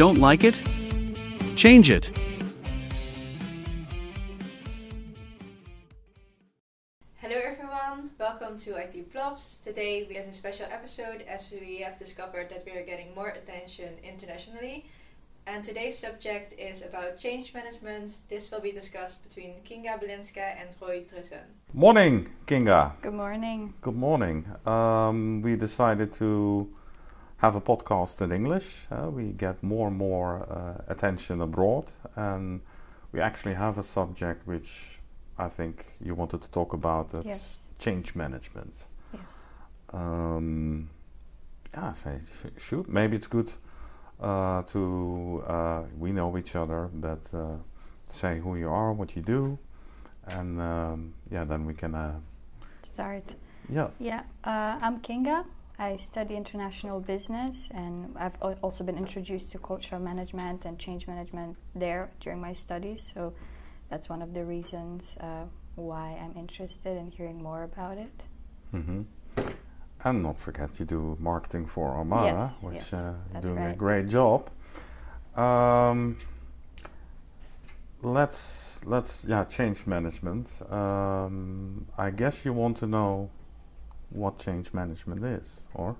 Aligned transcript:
Don't 0.00 0.16
like 0.16 0.44
it? 0.44 0.62
Change 1.56 1.90
it. 1.90 2.10
Hello 7.16 7.36
everyone, 7.44 8.08
welcome 8.18 8.56
to 8.60 8.76
IT 8.76 9.10
Plops. 9.12 9.58
Today 9.58 10.06
we 10.08 10.14
have 10.14 10.24
a 10.24 10.32
special 10.32 10.64
episode 10.70 11.20
as 11.28 11.52
we 11.52 11.82
have 11.82 11.98
discovered 11.98 12.48
that 12.48 12.64
we 12.64 12.72
are 12.72 12.82
getting 12.82 13.14
more 13.14 13.28
attention 13.28 13.92
internationally. 14.02 14.86
And 15.46 15.62
today's 15.62 15.98
subject 15.98 16.54
is 16.58 16.82
about 16.82 17.18
change 17.18 17.52
management. 17.52 18.22
This 18.30 18.50
will 18.50 18.62
be 18.62 18.72
discussed 18.72 19.28
between 19.28 19.56
Kinga 19.66 20.00
Belinska 20.02 20.56
and 20.62 20.74
Roy 20.80 21.04
Tresen. 21.04 21.44
Morning, 21.74 22.26
Kinga. 22.46 22.94
Good 23.02 23.12
morning. 23.12 23.74
Good 23.82 23.96
morning. 23.96 24.46
Um, 24.64 25.42
we 25.42 25.56
decided 25.56 26.14
to 26.14 26.70
have 27.40 27.54
a 27.56 27.60
podcast 27.60 28.20
in 28.20 28.32
English. 28.32 28.86
Uh, 28.90 29.10
we 29.10 29.32
get 29.32 29.62
more 29.62 29.88
and 29.88 29.96
more 29.96 30.46
uh, 30.50 30.82
attention 30.92 31.40
abroad, 31.40 31.86
and 32.16 32.60
we 33.12 33.20
actually 33.20 33.54
have 33.54 33.78
a 33.78 33.82
subject 33.82 34.46
which 34.46 35.00
I 35.38 35.48
think 35.48 35.96
you 36.00 36.14
wanted 36.14 36.42
to 36.42 36.50
talk 36.50 36.72
about. 36.72 37.10
That's 37.12 37.26
Yes. 37.26 37.70
change 37.78 38.14
management. 38.14 38.86
Yes. 39.12 39.22
Um, 39.92 40.90
yeah, 41.74 41.92
say 41.92 42.20
sh- 42.22 42.62
shoot. 42.62 42.88
Maybe 42.88 43.16
it's 43.16 43.26
good 43.28 43.52
uh, 44.20 44.62
to 44.62 45.42
uh, 45.46 45.82
we 45.98 46.12
know 46.12 46.36
each 46.36 46.54
other, 46.56 46.90
but 46.92 47.32
uh, 47.34 47.56
say 48.06 48.40
who 48.40 48.56
you 48.56 48.68
are, 48.68 48.92
what 48.92 49.16
you 49.16 49.22
do, 49.22 49.58
and 50.26 50.60
um, 50.60 51.14
yeah, 51.30 51.44
then 51.44 51.64
we 51.64 51.74
can. 51.74 51.94
Uh, 51.94 52.20
Start. 52.82 53.34
yeah. 53.68 53.88
Yeah. 53.98 54.22
Uh, 54.44 54.78
I'm 54.82 55.00
Kinga. 55.00 55.44
I 55.80 55.96
study 55.96 56.36
international 56.36 57.00
business, 57.00 57.70
and 57.72 58.14
I've 58.18 58.36
also 58.62 58.84
been 58.84 58.98
introduced 58.98 59.50
to 59.52 59.58
cultural 59.58 59.98
management 60.00 60.66
and 60.66 60.78
change 60.78 61.06
management 61.06 61.56
there 61.74 62.10
during 62.20 62.38
my 62.38 62.52
studies. 62.52 63.10
So 63.14 63.32
that's 63.88 64.06
one 64.10 64.20
of 64.20 64.34
the 64.34 64.44
reasons 64.44 65.16
uh, 65.18 65.44
why 65.76 66.20
I'm 66.22 66.34
interested 66.36 66.98
in 66.98 67.06
hearing 67.10 67.38
more 67.42 67.62
about 67.62 67.96
it. 67.96 68.16
hmm 68.72 69.02
And 70.04 70.22
not 70.22 70.38
forget, 70.38 70.68
you 70.78 70.84
do 70.84 71.16
marketing 71.18 71.66
for 71.66 71.88
Armada, 71.94 72.52
Yes, 72.52 72.62
which 72.62 72.74
yes, 72.74 72.92
uh, 72.92 73.40
doing 73.40 73.58
a 73.58 73.74
great 73.74 74.08
job. 74.08 74.50
Um, 75.34 76.18
let's 78.02 78.80
let's 78.84 79.24
yeah 79.26 79.44
change 79.44 79.86
management. 79.86 80.46
Um, 80.70 81.86
I 81.96 82.10
guess 82.10 82.44
you 82.44 82.52
want 82.52 82.76
to 82.78 82.86
know 82.86 83.30
what 84.10 84.38
change 84.38 84.72
management 84.72 85.24
is, 85.24 85.62
or 85.74 85.96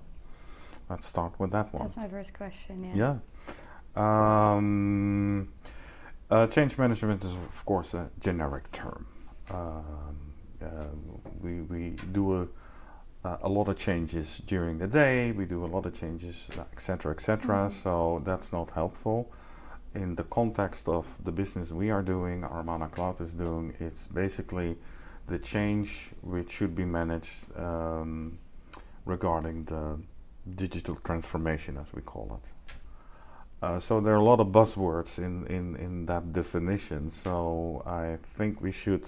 let's 0.89 1.07
start 1.07 1.39
with 1.39 1.51
that 1.51 1.73
one. 1.73 1.83
That's 1.83 1.97
my 1.97 2.07
first 2.07 2.33
question. 2.33 2.83
Yeah. 2.95 3.17
Yeah. 3.95 4.55
Um, 4.55 5.53
uh, 6.29 6.47
change 6.47 6.77
management 6.77 7.23
is, 7.23 7.33
of 7.33 7.65
course, 7.65 7.93
a 7.93 8.09
generic 8.19 8.71
term. 8.71 9.07
Um, 9.49 10.33
uh, 10.61 10.65
we, 11.41 11.61
we 11.61 11.89
do 12.11 12.41
a, 12.41 12.47
uh, 13.27 13.37
a 13.41 13.49
lot 13.49 13.67
of 13.67 13.77
changes 13.77 14.41
during 14.45 14.77
the 14.77 14.87
day, 14.87 15.31
we 15.31 15.45
do 15.45 15.63
a 15.65 15.67
lot 15.67 15.85
of 15.85 15.99
changes, 15.99 16.47
etc., 16.73 17.11
etc., 17.11 17.67
Mhm. 17.67 17.71
so 17.71 18.21
that's 18.23 18.51
not 18.53 18.71
helpful. 18.71 19.31
In 19.93 20.15
the 20.15 20.23
context 20.23 20.87
of 20.87 21.05
the 21.23 21.31
business 21.31 21.71
we 21.71 21.91
are 21.91 22.01
doing, 22.01 22.43
Armana 22.43 22.89
Cloud 22.89 23.19
is 23.19 23.33
doing, 23.33 23.73
it's 23.79 24.07
basically 24.07 24.77
the 25.31 25.39
change 25.39 26.11
which 26.21 26.51
should 26.51 26.75
be 26.75 26.85
managed 26.85 27.45
um, 27.57 28.37
regarding 29.05 29.63
the 29.63 29.97
digital 30.55 30.95
transformation, 30.95 31.77
as 31.77 31.93
we 31.93 32.01
call 32.01 32.39
it. 32.39 32.73
Uh, 33.63 33.79
so 33.79 34.01
there 34.01 34.13
are 34.13 34.17
a 34.17 34.23
lot 34.23 34.39
of 34.39 34.47
buzzwords 34.47 35.17
in, 35.17 35.45
in, 35.47 35.75
in 35.75 36.05
that 36.07 36.33
definition. 36.33 37.11
So 37.23 37.81
I 37.85 38.17
think 38.35 38.59
we 38.59 38.71
should 38.71 39.05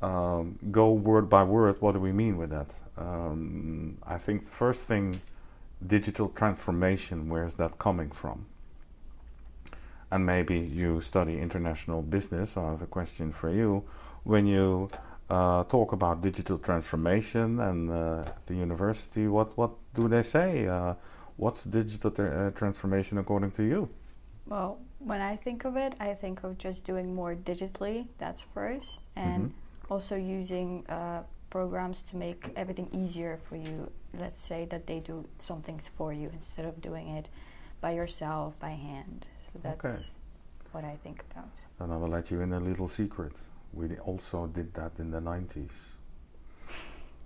um, 0.00 0.58
go 0.70 0.92
word 0.92 1.28
by 1.28 1.42
word. 1.42 1.80
What 1.80 1.92
do 1.92 2.00
we 2.00 2.12
mean 2.12 2.36
with 2.36 2.50
that? 2.50 2.70
Um, 2.96 3.98
I 4.06 4.18
think 4.18 4.44
the 4.44 4.52
first 4.52 4.82
thing, 4.82 5.20
digital 5.84 6.28
transformation. 6.28 7.28
Where's 7.28 7.54
that 7.54 7.78
coming 7.78 8.10
from? 8.10 8.46
And 10.10 10.26
maybe 10.26 10.58
you 10.58 11.00
study 11.00 11.40
international 11.40 12.02
business. 12.02 12.50
So 12.50 12.66
I 12.66 12.70
have 12.70 12.82
a 12.82 12.86
question 12.86 13.32
for 13.32 13.50
you. 13.50 13.84
When 14.24 14.46
you 14.46 14.88
uh, 15.28 15.64
talk 15.64 15.92
about 15.92 16.20
digital 16.22 16.58
transformation 16.58 17.60
and 17.60 17.90
uh, 17.90 18.24
the 18.46 18.54
university, 18.54 19.26
what 19.26 19.56
what 19.58 19.70
do 19.94 20.08
they 20.08 20.22
say? 20.22 20.66
Uh, 20.66 20.94
What's 21.36 21.64
digital 21.64 22.10
tra- 22.10 22.46
uh, 22.46 22.50
transformation 22.50 23.18
according 23.18 23.52
to 23.52 23.62
you? 23.62 23.88
Well, 24.46 24.78
when 24.98 25.20
I 25.20 25.34
think 25.36 25.64
of 25.64 25.76
it, 25.76 25.94
I 25.98 26.14
think 26.14 26.44
of 26.44 26.58
just 26.58 26.84
doing 26.84 27.14
more 27.14 27.34
digitally. 27.34 28.06
That's 28.18 28.42
first, 28.42 29.02
and 29.16 29.46
Mhm. 29.46 29.52
also 29.90 30.14
using 30.14 30.84
uh, 30.88 31.22
programs 31.50 32.02
to 32.10 32.16
make 32.16 32.52
everything 32.54 32.88
easier 32.92 33.38
for 33.48 33.56
you. 33.56 33.90
Let's 34.12 34.40
say 34.46 34.66
that 34.66 34.86
they 34.86 35.00
do 35.00 35.24
some 35.38 35.62
things 35.62 35.88
for 35.88 36.12
you 36.12 36.28
instead 36.32 36.66
of 36.66 36.80
doing 36.82 37.08
it 37.08 37.28
by 37.80 37.92
yourself 37.96 38.54
by 38.60 38.76
hand. 38.76 39.26
So 39.52 39.58
that's 39.62 39.84
Okay. 39.84 39.98
what 40.72 40.84
I 40.84 40.96
think 41.02 41.24
about. 41.30 41.48
And 41.80 41.92
I 41.92 41.96
will 41.96 42.10
let 42.10 42.30
you 42.30 42.42
in 42.42 42.52
a 42.52 42.60
little 42.60 42.88
secret. 42.88 43.32
We 43.72 43.96
also 43.98 44.46
did 44.46 44.74
that 44.74 44.92
in 44.98 45.10
the 45.10 45.20
90s. 45.20 45.70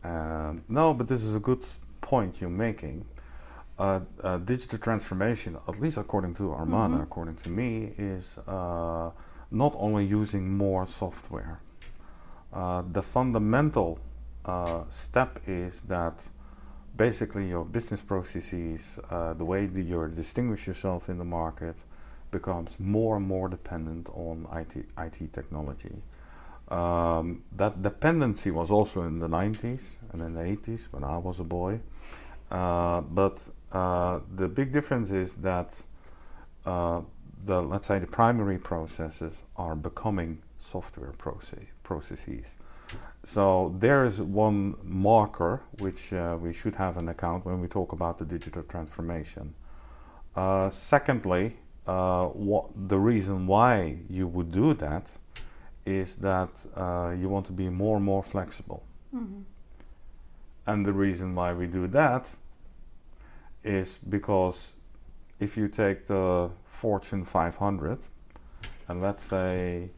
Um, 0.05 0.63
no, 0.69 0.95
but 0.95 1.09
this 1.09 1.23
is 1.23 1.35
a 1.35 1.41
good 1.41 1.65
point 2.01 2.41
you're 2.41 2.51
making. 2.51 3.05
Uh, 3.79 4.01
uh, 4.23 4.39
digital 4.39 4.79
transformation, 4.79 5.57
at 5.69 5.81
least 5.81 5.97
according 5.99 6.35
to 6.35 6.53
Armada, 6.53 6.95
Mhm. 6.97 7.03
according 7.03 7.35
to 7.37 7.51
me, 7.51 7.93
is 7.99 8.39
uh, 8.47 9.11
not 9.51 9.75
only 9.77 10.05
using 10.07 10.57
more 10.57 10.87
software. 10.87 11.59
Uh, 12.53 12.83
the 12.93 13.03
fundamental 13.03 13.99
uh, 14.47 14.85
step 14.91 15.41
is 15.47 15.83
that 15.89 16.29
basically 16.97 17.49
your 17.49 17.65
business 17.65 18.01
processes, 18.01 18.99
uh, 19.11 19.35
the 19.35 19.45
way 19.45 19.67
that 19.67 19.83
you 19.83 20.09
distinguish 20.09 20.67
yourself 20.67 21.09
in 21.11 21.19
the 21.19 21.25
market, 21.25 21.77
becomes 22.31 22.79
more 22.79 23.17
and 23.17 23.27
more 23.27 23.49
dependent 23.49 24.09
on 24.15 24.47
IT, 24.53 24.87
IT 24.97 25.33
technology. 25.33 26.03
Um, 26.69 27.45
that 27.53 27.83
dependency 27.83 28.51
was 28.51 28.71
also 28.71 29.03
in 29.03 29.21
the 29.21 29.29
90s 29.29 29.83
and 30.13 30.21
in 30.21 30.35
the 30.35 30.41
80s 30.41 30.87
when 30.91 31.05
I 31.05 31.17
was 31.19 31.39
a 31.39 31.45
boy. 31.45 31.81
Uh, 32.51 33.03
but 33.03 33.39
uh, 33.73 34.21
the 34.35 34.49
big 34.49 34.73
difference 34.73 35.11
is 35.11 35.35
that 35.35 35.83
uh, 36.65 37.03
the 37.45 37.63
let's 37.63 37.87
say 37.87 37.99
the 37.99 38.07
primary 38.07 38.59
processes 38.59 39.43
are 39.57 39.77
becoming 39.77 40.43
software 40.59 41.13
proce- 41.13 41.71
processes. 41.83 42.57
So 43.25 43.75
there 43.79 44.05
is 44.05 44.21
one 44.21 44.77
marker 44.83 45.63
which 45.81 46.13
uh, 46.13 46.39
we 46.41 46.53
should 46.53 46.77
have 46.77 46.97
in 46.97 47.09
account 47.09 47.45
when 47.45 47.61
we 47.61 47.69
talk 47.69 47.93
about 47.93 48.19
the 48.19 48.25
digital 48.25 48.63
transformation. 48.63 49.55
Uh, 50.35 50.71
secondly, 50.71 51.57
uh, 51.87 52.27
what 52.27 52.71
the 52.89 52.99
reason 52.99 53.47
why 53.47 53.99
you 54.09 54.27
would 54.27 54.53
do 54.53 54.75
that 54.75 55.11
is 55.87 56.17
that 56.17 56.51
uh, 56.77 57.15
you 57.19 57.29
want 57.29 57.47
to 57.47 57.53
be 57.53 57.69
more 57.71 57.97
and 57.97 58.05
more 58.05 58.23
flexible. 58.23 58.83
Mm-hmm. 59.15 59.43
And 60.67 60.85
the 60.85 60.93
reason 60.93 61.35
why 61.35 61.53
we 61.53 61.67
do 61.67 61.87
that 61.87 62.29
is 63.63 63.99
because 64.09 64.73
if 65.39 65.57
you 65.57 65.69
take 65.69 66.07
the 66.07 66.51
Fortune 66.67 67.25
500, 67.25 67.99
and 68.89 69.01
let's 69.01 69.23
say, 69.23 69.91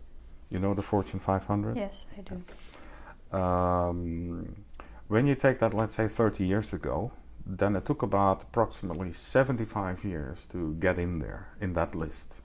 you 0.51 0.59
know 0.59 0.75
the 0.75 0.83
Fortune 0.83 1.21
500? 1.21 1.77
Yes, 1.77 2.07
I 2.17 2.23
do. 2.23 3.37
Um, 3.37 4.65
when 5.09 5.27
you 5.27 5.35
take 5.35 5.59
that, 5.61 5.75
let's 5.75 5.97
say 5.97 6.09
30 6.09 6.45
years 6.45 6.73
ago, 6.73 7.13
then 7.47 7.77
it 7.77 7.87
took 7.87 8.03
about 8.03 8.43
approximately 8.43 9.13
75 9.13 10.05
years 10.05 10.47
to 10.53 10.75
get 10.75 10.99
in 10.99 11.19
there 11.19 11.49
in 11.61 11.73
that 11.75 11.95
list. 11.95 12.37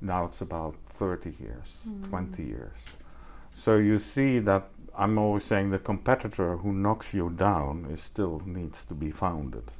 Now 0.00 0.24
it's 0.24 0.40
about 0.40 0.74
30 0.98 1.34
years, 1.40 1.82
Mm. 1.88 2.08
20 2.10 2.42
years. 2.44 2.78
So 3.54 3.76
you 3.76 3.98
see 3.98 4.38
that 4.40 4.64
I'm 4.98 5.18
always 5.18 5.44
saying 5.44 5.70
the 5.70 5.78
competitor 5.78 6.58
who 6.58 6.72
knocks 6.72 7.14
you 7.14 7.30
down 7.30 7.86
is 7.90 8.02
still 8.02 8.42
needs 8.44 8.84
to 8.84 8.94
be 8.94 9.10
founded. 9.10 9.72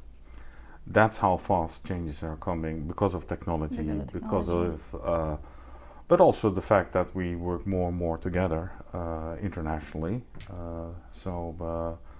That's 0.85 1.17
how 1.17 1.37
fast 1.37 1.85
changes 1.85 2.23
are 2.23 2.35
coming 2.37 2.87
because 2.87 3.13
of 3.13 3.25
technology, 3.27 3.83
Because 3.83 3.99
of 4.09 4.13
because 4.13 4.49
of, 4.49 4.79
uh, 5.05 5.37
but 6.07 6.19
also 6.19 6.49
the 6.49 6.61
fact 6.61 6.91
that 6.93 7.07
we 7.15 7.35
work 7.35 7.65
more 7.65 7.87
and 7.89 7.97
more 7.97 8.17
together 8.17 8.71
uh, 8.93 9.35
internationally. 9.41 10.23
Uh, 10.49 10.89
so, 11.11 11.55
uh, 11.61 12.12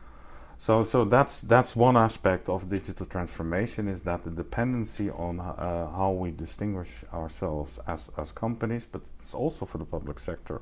so, 0.63 0.81
so 0.81 1.03
that's 1.03 1.41
that's 1.41 1.75
one 1.75 1.97
aspect 1.97 2.47
of 2.47 2.69
digital 2.69 3.05
transformation 3.05 3.89
is 3.89 4.03
that 4.03 4.23
the 4.23 4.29
dependency 4.29 5.09
on 5.09 5.41
uh, 5.41 5.91
how 5.91 6.11
we 6.11 6.31
distinguish 6.31 7.03
ourselves 7.13 7.79
as 7.85 8.09
as 8.17 8.31
companies, 8.31 8.87
but 8.89 9.01
it's 9.19 9.33
also 9.33 9.65
for 9.65 9.77
the 9.77 9.83
public 9.83 10.19
sector, 10.19 10.61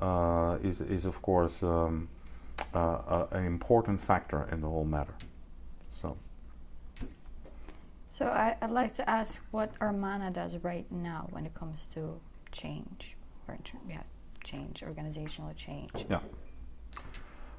uh, 0.00 0.58
is 0.60 0.80
is 0.80 1.04
of 1.04 1.22
course 1.22 1.62
um, 1.62 2.08
uh, 2.74 2.78
uh, 2.78 3.26
an 3.30 3.44
important 3.46 4.00
factor 4.00 4.48
in 4.50 4.60
the 4.60 4.68
whole 4.68 4.84
matter. 4.84 5.14
So. 6.00 6.16
So 8.10 8.26
I, 8.26 8.56
would 8.60 8.72
like 8.72 8.92
to 8.94 9.08
ask 9.08 9.38
what 9.52 9.78
Armana 9.78 10.32
does 10.32 10.56
right 10.64 10.90
now 10.90 11.28
when 11.30 11.46
it 11.46 11.54
comes 11.54 11.86
to 11.94 12.18
change, 12.50 13.14
or 13.46 13.56
yeah, 13.88 14.02
change, 14.42 14.82
organizational 14.82 15.54
change. 15.54 15.92
Yeah. 16.10 16.18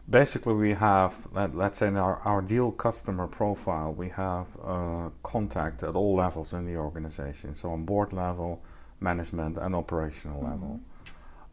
Basically, 0.10 0.54
we 0.54 0.74
have, 0.74 1.28
let, 1.34 1.54
us 1.54 1.80
say 1.80 1.88
in 1.88 1.98
our, 1.98 2.20
our 2.20 2.42
deal 2.42 2.72
customer 2.72 3.28
profile, 3.28 3.94
we 3.94 4.10
have 4.10 4.48
uh, 4.64 5.10
contact 5.22 5.84
at 5.84 5.96
all 5.96 6.16
levels 6.16 6.54
in 6.54 6.66
the 6.66 6.78
organization. 6.78 7.56
So 7.56 7.72
on 7.72 7.84
board 7.84 8.14
level, 8.14 8.64
management, 9.02 9.58
and 9.58 9.76
operational 9.76 10.42
mm-hmm. 10.42 10.52
level. 10.52 10.80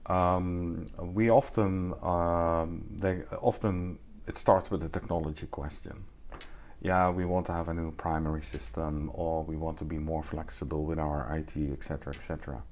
Um, 0.07 0.87
we 0.99 1.31
often, 1.31 1.95
um, 2.03 2.85
they 2.91 3.23
often, 3.41 3.99
it 4.29 4.39
starts 4.39 4.71
with 4.71 4.85
a 4.85 4.89
technology 4.89 5.47
question. 5.47 6.05
Yeah, 6.81 7.11
we 7.11 7.25
want 7.25 7.47
to 7.47 7.53
have 7.53 7.69
a 7.69 7.75
new 7.75 7.91
primary 7.93 8.43
system, 8.43 9.11
or 9.15 9.43
we 9.43 9.57
want 9.57 9.79
to 9.79 9.85
be 9.85 9.99
more 9.99 10.23
flexible 10.23 10.85
with 10.85 10.99
our 10.99 11.37
IT, 11.37 11.57
etc., 11.73 12.13
etc. 12.15 12.63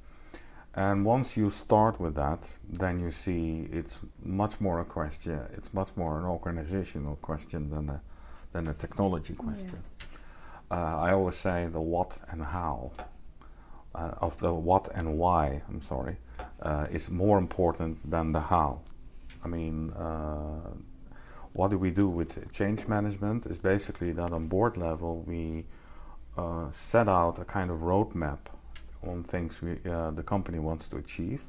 And 0.75 1.05
once 1.05 1.37
you 1.37 1.51
start 1.51 2.01
with 2.01 2.15
that, 2.15 2.45
then 2.67 2.99
you 2.99 3.11
see 3.11 3.69
it's 3.71 4.01
much 4.23 4.61
more 4.61 4.81
a 4.81 4.85
question. 4.85 5.41
It's 5.53 5.75
much 5.75 5.91
more 5.97 6.19
an 6.19 6.25
organizational 6.25 7.17
question 7.17 7.71
than 7.71 7.91
a 7.91 8.01
than 8.53 8.69
a 8.69 8.75
technology 8.75 9.35
question. 9.35 9.83
Yeah. 10.71 10.79
Uh, 10.79 10.99
I 10.99 11.13
always 11.13 11.37
say 11.37 11.67
the 11.71 11.81
what 11.81 12.19
and 12.31 12.43
how 12.43 12.93
uh, 13.95 14.13
of 14.21 14.39
the 14.39 14.55
what 14.55 14.89
and 14.95 15.19
why. 15.19 15.63
I'm 15.69 15.83
sorry, 15.83 16.17
uh, 16.63 16.87
is 16.91 17.11
more 17.11 17.39
important 17.39 18.11
than 18.11 18.33
the 18.33 18.41
how. 18.41 18.81
I 19.45 19.49
mean, 19.49 19.91
uh, 19.91 20.71
what 21.53 21.71
do 21.71 21.77
we 21.77 21.91
do 21.91 22.09
with 22.09 22.51
change 22.51 22.89
management? 22.89 23.45
Is 23.45 23.59
basically 23.59 24.13
that 24.13 24.33
on 24.33 24.47
board 24.47 24.79
level 24.79 25.23
we 25.27 25.67
uh, 26.39 26.71
set 26.73 27.09
out 27.09 27.39
a 27.39 27.45
kind 27.45 27.71
of 27.71 27.81
roadmap 27.81 28.39
on 29.07 29.23
things 29.23 29.61
we, 29.61 29.79
uh, 29.91 30.11
the 30.11 30.23
company 30.23 30.59
wants 30.59 30.89
to 30.89 30.97
achieve. 30.97 31.43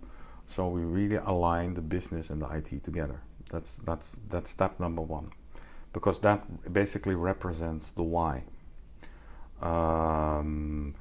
So 0.48 0.68
we 0.68 0.82
really 0.82 1.18
align 1.18 1.74
the 1.74 1.82
business 1.82 2.30
and 2.30 2.42
the 2.42 2.50
IT 2.50 2.84
together. 2.84 3.22
That's 3.50 3.76
that's 3.86 4.18
that's 4.30 4.52
step 4.52 4.80
number 4.80 5.02
one, 5.02 5.32
because 5.94 6.20
that 6.20 6.74
basically 6.74 7.16
represents 7.16 7.90
the 7.90 8.04
why. 8.04 8.44
Um, 9.62 10.96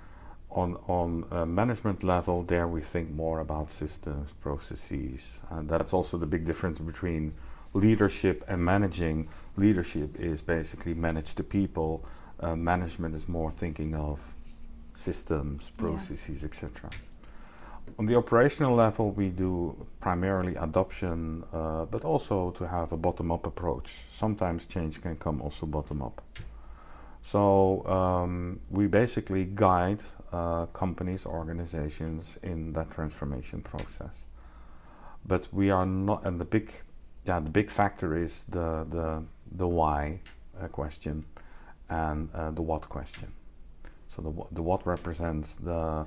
on 0.51 0.77
on 0.87 1.25
a 1.31 1.47
management 1.47 2.05
level, 2.05 2.43
there 2.43 2.69
we 2.69 2.83
think 2.83 3.11
more 3.11 3.41
about 3.41 3.71
systems, 3.71 4.33
processes, 4.41 5.39
and 5.51 5.69
that's 5.69 5.93
also 5.93 6.19
the 6.19 6.27
big 6.27 6.45
difference 6.45 6.79
between 6.79 7.35
leadership 7.73 8.45
and 8.49 8.65
managing. 8.65 9.29
Leadership 9.57 10.17
is 10.17 10.43
basically 10.43 10.95
manage 10.95 11.35
the 11.35 11.43
people. 11.43 12.05
Uh, 12.39 12.57
management 12.57 13.15
is 13.15 13.29
more 13.29 13.51
thinking 13.51 13.95
of 13.95 14.35
systems, 14.95 15.71
processes, 15.77 16.43
yeah. 16.43 16.47
etc. 16.47 16.91
On 17.99 18.07
the 18.07 18.17
operational 18.17 18.75
level, 18.75 19.11
we 19.11 19.29
do 19.29 19.87
primarily 20.01 20.57
adoption, 20.57 21.45
uh, 21.53 21.85
but 21.85 22.05
also 22.05 22.51
to 22.53 22.67
have 22.67 22.93
a 22.93 22.97
bottom-up 22.97 23.47
approach. 23.47 23.89
Sometimes 24.11 24.65
change 24.65 25.03
can 25.03 25.17
come 25.17 25.43
also 25.43 25.67
bottom-up. 25.67 26.23
So 27.23 27.87
um, 27.87 28.61
we 28.71 28.87
basically 28.87 29.45
guide 29.45 30.01
uh, 30.33 30.67
companies, 30.67 31.27
organizations 31.27 32.39
in 32.43 32.73
that 32.73 32.91
transformation 32.91 33.63
process. 33.63 34.27
But 35.25 35.49
we 35.53 35.71
are 35.71 35.87
not, 35.87 36.25
and 36.27 36.41
the 36.41 36.45
big, 36.45 36.73
yeah, 37.25 37.39
the 37.39 37.51
big 37.51 37.71
factor 37.71 38.17
is 38.17 38.45
the 38.49 38.85
the 38.89 39.23
the 39.53 39.69
why 39.69 40.21
uh, 40.61 40.67
question 40.67 41.25
and 41.89 42.29
uh, 42.35 42.51
the 42.51 42.63
what 42.63 42.89
question. 42.89 43.33
So 44.15 44.23
the 44.23 44.33
the 44.55 44.63
what 44.63 44.87
represents 44.87 45.55
the 45.57 46.07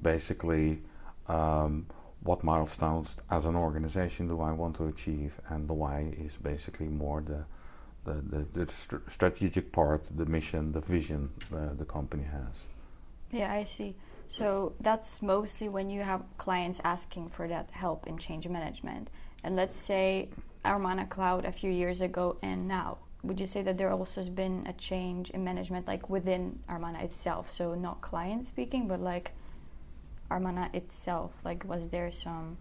basically 0.00 0.82
um, 1.28 1.86
what 2.22 2.42
milestones 2.44 3.16
as 3.30 3.44
an 3.44 3.56
organization 3.56 4.28
do 4.28 4.40
I 4.40 4.52
want 4.52 4.76
to 4.76 4.86
achieve, 4.86 5.40
and 5.48 5.68
the 5.68 5.72
why 5.72 6.12
is 6.18 6.36
basically 6.36 6.88
more 6.88 7.22
the 7.22 7.44
the, 8.04 8.14
the, 8.32 8.64
the 8.64 8.72
st 8.72 9.08
strategic 9.08 9.72
part, 9.72 10.10
the 10.14 10.26
mission, 10.26 10.72
the 10.72 10.80
vision 10.80 11.30
uh, 11.52 11.74
the 11.76 11.84
company 11.84 12.24
has. 12.24 12.64
Yeah, 13.32 13.52
I 13.52 13.64
see. 13.64 13.96
So 14.28 14.74
that's 14.80 15.22
mostly 15.22 15.68
when 15.68 15.90
you 15.90 16.02
have 16.02 16.22
clients 16.38 16.80
asking 16.84 17.30
for 17.30 17.48
that 17.48 17.70
help 17.72 18.06
in 18.06 18.18
change 18.18 18.46
management. 18.48 19.08
And 19.42 19.56
let's 19.56 19.76
say 19.76 20.28
Armana 20.64 21.08
Cloud 21.08 21.44
a 21.44 21.52
few 21.52 21.70
years 21.70 22.00
ago 22.00 22.36
and 22.42 22.68
now 22.68 22.98
would 23.26 23.40
you 23.40 23.46
say 23.46 23.62
that 23.62 23.78
there 23.78 23.90
also 23.90 24.20
has 24.20 24.28
been 24.28 24.66
a 24.66 24.72
change 24.72 25.30
in 25.30 25.44
management 25.44 25.86
like 25.86 26.08
within 26.08 26.60
Armana 26.68 27.02
itself? 27.02 27.52
So 27.52 27.74
not 27.74 28.00
client 28.00 28.46
speaking 28.46 28.88
but 28.88 29.00
like 29.00 29.32
Armana 30.30 30.70
itself 30.74 31.44
like 31.44 31.64
was 31.64 31.90
there 31.90 32.10
some 32.10 32.56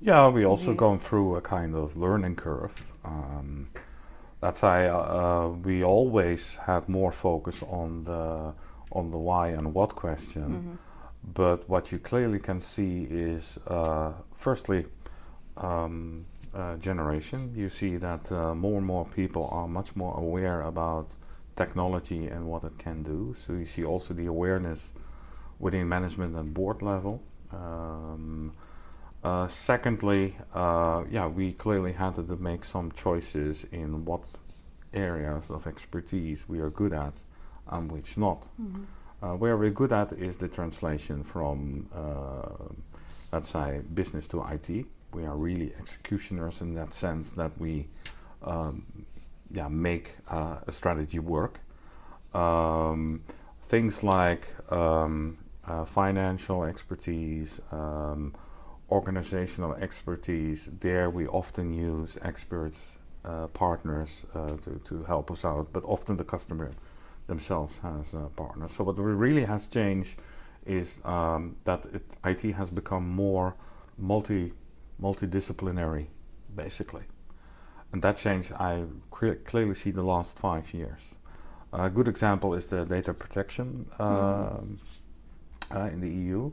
yeah 0.00 0.28
we 0.28 0.44
also 0.44 0.74
gone 0.74 0.98
through 0.98 1.36
a 1.36 1.40
kind 1.40 1.74
of 1.74 1.96
learning 1.96 2.36
curve. 2.36 2.86
Um, 3.04 3.70
that's 4.40 4.62
why 4.62 4.86
uh, 4.86 5.48
we 5.48 5.84
always 5.84 6.54
had 6.66 6.88
more 6.88 7.12
focus 7.12 7.62
on 7.62 8.04
the 8.04 8.54
on 8.92 9.10
the 9.10 9.18
why 9.18 9.48
and 9.48 9.74
what 9.74 9.94
question. 9.94 10.42
Mm-hmm. 10.42 10.74
but 11.34 11.68
what 11.68 11.92
you 11.92 11.98
clearly 11.98 12.38
can 12.38 12.60
see 12.60 13.06
is 13.10 13.58
uh, 13.66 14.12
firstly 14.34 14.86
um, 15.58 16.26
uh, 16.54 16.76
generation, 16.76 17.52
you 17.54 17.68
see 17.68 17.96
that 17.96 18.30
uh, 18.32 18.54
more 18.54 18.78
and 18.78 18.86
more 18.86 19.06
people 19.06 19.48
are 19.52 19.68
much 19.68 19.94
more 19.94 20.16
aware 20.18 20.62
about 20.62 21.14
technology 21.56 22.26
and 22.26 22.46
what 22.46 22.64
it 22.64 22.78
can 22.78 23.02
do. 23.02 23.36
So 23.38 23.52
you 23.52 23.66
see 23.66 23.84
also 23.84 24.14
the 24.14 24.26
awareness 24.26 24.92
within 25.58 25.88
management 25.88 26.34
and 26.36 26.52
board 26.52 26.82
level. 26.82 27.22
Um, 27.52 28.52
uh, 29.22 29.48
secondly, 29.48 30.36
uh, 30.54 31.04
yeah, 31.10 31.26
we 31.26 31.52
clearly 31.52 31.92
had 31.92 32.14
to 32.16 32.36
make 32.36 32.64
some 32.64 32.90
choices 32.92 33.64
in 33.70 34.04
what 34.04 34.22
areas 34.94 35.50
of 35.50 35.66
expertise 35.66 36.48
we 36.48 36.58
are 36.58 36.70
good 36.70 36.92
at 36.92 37.12
and 37.68 37.92
which 37.92 38.16
not. 38.16 38.42
Mm-hmm. 38.60 38.84
Uh, 39.22 39.34
where 39.36 39.56
we're 39.56 39.70
good 39.70 39.92
at 39.92 40.12
is 40.12 40.38
the 40.38 40.48
translation 40.48 41.22
from, 41.22 41.90
uh, 41.94 42.72
let's 43.30 43.50
say, 43.50 43.82
business 43.92 44.26
to 44.28 44.42
IT 44.42 44.86
we 45.12 45.24
are 45.24 45.36
really 45.36 45.72
executioners 45.78 46.60
in 46.60 46.74
that 46.74 46.94
sense 46.94 47.30
that 47.30 47.52
we 47.58 47.88
um, 48.42 49.06
yeah 49.50 49.68
make 49.68 50.16
uh, 50.28 50.56
a 50.66 50.72
strategy 50.72 51.18
work. 51.18 51.60
Um, 52.34 53.22
things 53.68 54.02
like 54.04 54.48
um, 54.72 55.38
uh, 55.66 55.84
financial 55.84 56.64
expertise, 56.64 57.60
um, 57.72 58.34
organizational 58.90 59.74
expertise. 59.74 60.70
There 60.80 61.10
we 61.10 61.26
often 61.26 61.72
use 61.72 62.16
experts, 62.22 62.96
uh, 63.24 63.48
partners 63.48 64.24
uh, 64.34 64.56
to 64.64 64.80
to 64.84 65.04
help 65.04 65.30
us 65.30 65.44
out, 65.44 65.72
but 65.72 65.84
often 65.84 66.16
the 66.16 66.24
customer 66.24 66.72
themselves 67.26 67.78
has 67.78 68.14
partners. 68.36 68.72
So 68.72 68.84
what 68.84 68.98
really 68.98 69.44
has 69.44 69.66
changed 69.66 70.16
is 70.66 71.00
um, 71.04 71.56
that 71.64 71.84
it, 71.86 72.02
IT 72.24 72.54
has 72.54 72.70
become 72.70 73.08
more 73.08 73.54
multi 73.96 74.52
multidisciplinary, 75.00 76.06
basically. 76.54 77.04
And 77.92 78.02
that 78.02 78.16
change 78.18 78.52
I 78.52 78.84
clearly 79.10 79.74
see 79.74 79.90
the 79.90 80.02
last 80.02 80.38
five 80.38 80.72
years. 80.72 81.14
A 81.72 81.88
good 81.88 82.08
example 82.08 82.54
is 82.54 82.66
the 82.66 82.84
data 82.84 83.14
protection 83.14 83.86
mm. 83.98 84.78
uh, 85.74 85.78
in 85.92 86.00
the 86.00 86.08
EU. 86.08 86.50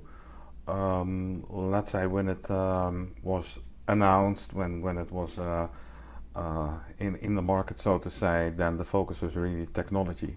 Um, 0.68 1.46
let's 1.50 1.92
say 1.92 2.06
when 2.08 2.27
it 2.30 2.50
um, 2.51 3.16
was 3.24 3.58
announced, 3.88 4.54
when 4.54 4.82
when 4.82 4.98
it 4.98 5.12
was 5.12 5.39
uh, 5.39 5.68
uh, 6.36 6.74
in 7.00 7.16
in 7.16 7.36
the 7.36 7.42
market, 7.42 7.80
so 7.80 7.98
to 7.98 8.10
say, 8.10 8.51
then 8.56 8.77
the 8.77 8.84
focus 8.84 9.22
was 9.22 9.36
really 9.36 9.66
technology. 9.68 10.36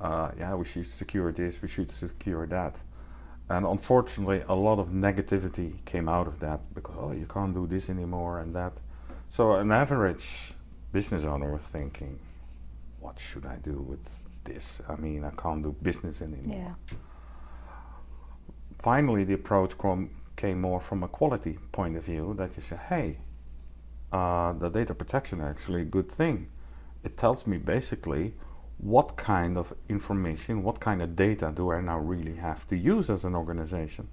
Uh, 0.00 0.30
yeah, 0.38 0.54
we 0.54 0.64
should 0.64 0.86
secure 0.86 1.32
this, 1.32 1.60
we 1.60 1.68
should 1.68 1.90
secure 1.90 2.46
that. 2.46 2.76
And 3.50 3.66
unfortunately, 3.66 4.42
a 4.46 4.54
lot 4.54 4.78
of 4.78 4.88
negativity 4.88 5.84
came 5.84 6.08
out 6.08 6.26
of 6.26 6.40
that 6.40 6.60
because, 6.74 6.96
oh, 6.98 7.12
you 7.12 7.26
can't 7.26 7.54
do 7.54 7.66
this 7.66 7.88
anymore 7.88 8.40
and 8.40 8.54
that. 8.54 8.74
So, 9.30 9.54
an 9.54 9.72
average 9.72 10.52
business 10.92 11.24
owner 11.24 11.50
was 11.50 11.62
thinking, 11.62 12.18
what 13.00 13.18
should 13.18 13.46
I 13.46 13.56
do 13.56 13.80
with 13.80 14.20
this? 14.44 14.80
I 14.88 14.96
mean, 14.96 15.24
I 15.24 15.30
can't 15.30 15.62
do 15.62 15.74
business 15.82 16.20
anymore. 16.20 16.76
Yeah. 16.90 16.96
Finally, 18.78 19.24
the 19.24 19.34
approach 19.34 19.72
came 20.36 20.60
more 20.60 20.80
from 20.80 21.02
a 21.02 21.08
quality 21.08 21.58
point 21.72 21.96
of 21.96 22.04
view 22.04 22.34
that 22.38 22.54
you 22.56 22.62
say, 22.62 22.76
hey, 22.88 23.18
uh, 24.12 24.52
the 24.52 24.68
data 24.68 24.94
protection 24.94 25.40
is 25.40 25.46
actually 25.46 25.82
a 25.82 25.86
good 25.86 26.10
thing. 26.10 26.48
It 27.02 27.16
tells 27.16 27.46
me 27.46 27.58
basically 27.58 28.34
what 28.78 29.16
kind 29.16 29.56
of 29.58 29.74
information, 29.88 30.62
what 30.62 30.80
kind 30.80 31.02
of 31.02 31.16
data 31.16 31.52
do 31.54 31.72
I 31.72 31.80
now 31.80 31.98
really 31.98 32.36
have 32.36 32.66
to 32.68 32.76
use 32.76 33.10
as 33.10 33.24
an 33.24 33.34
organization? 33.34 34.08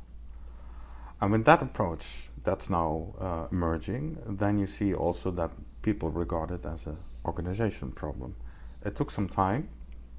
And 1.21 1.31
with 1.31 1.45
that 1.45 1.61
approach 1.61 2.29
that's 2.43 2.69
now 2.69 3.13
uh, 3.19 3.47
emerging, 3.51 4.17
then 4.27 4.57
you 4.59 4.67
see 4.67 4.93
also 4.93 5.31
that 5.31 5.51
people 5.81 6.09
regard 6.09 6.51
it 6.51 6.65
as 6.65 6.85
an 6.87 6.97
organization 7.25 7.91
problem. 7.91 8.35
It 8.83 8.95
took 8.95 9.11
some 9.11 9.27
time, 9.29 9.69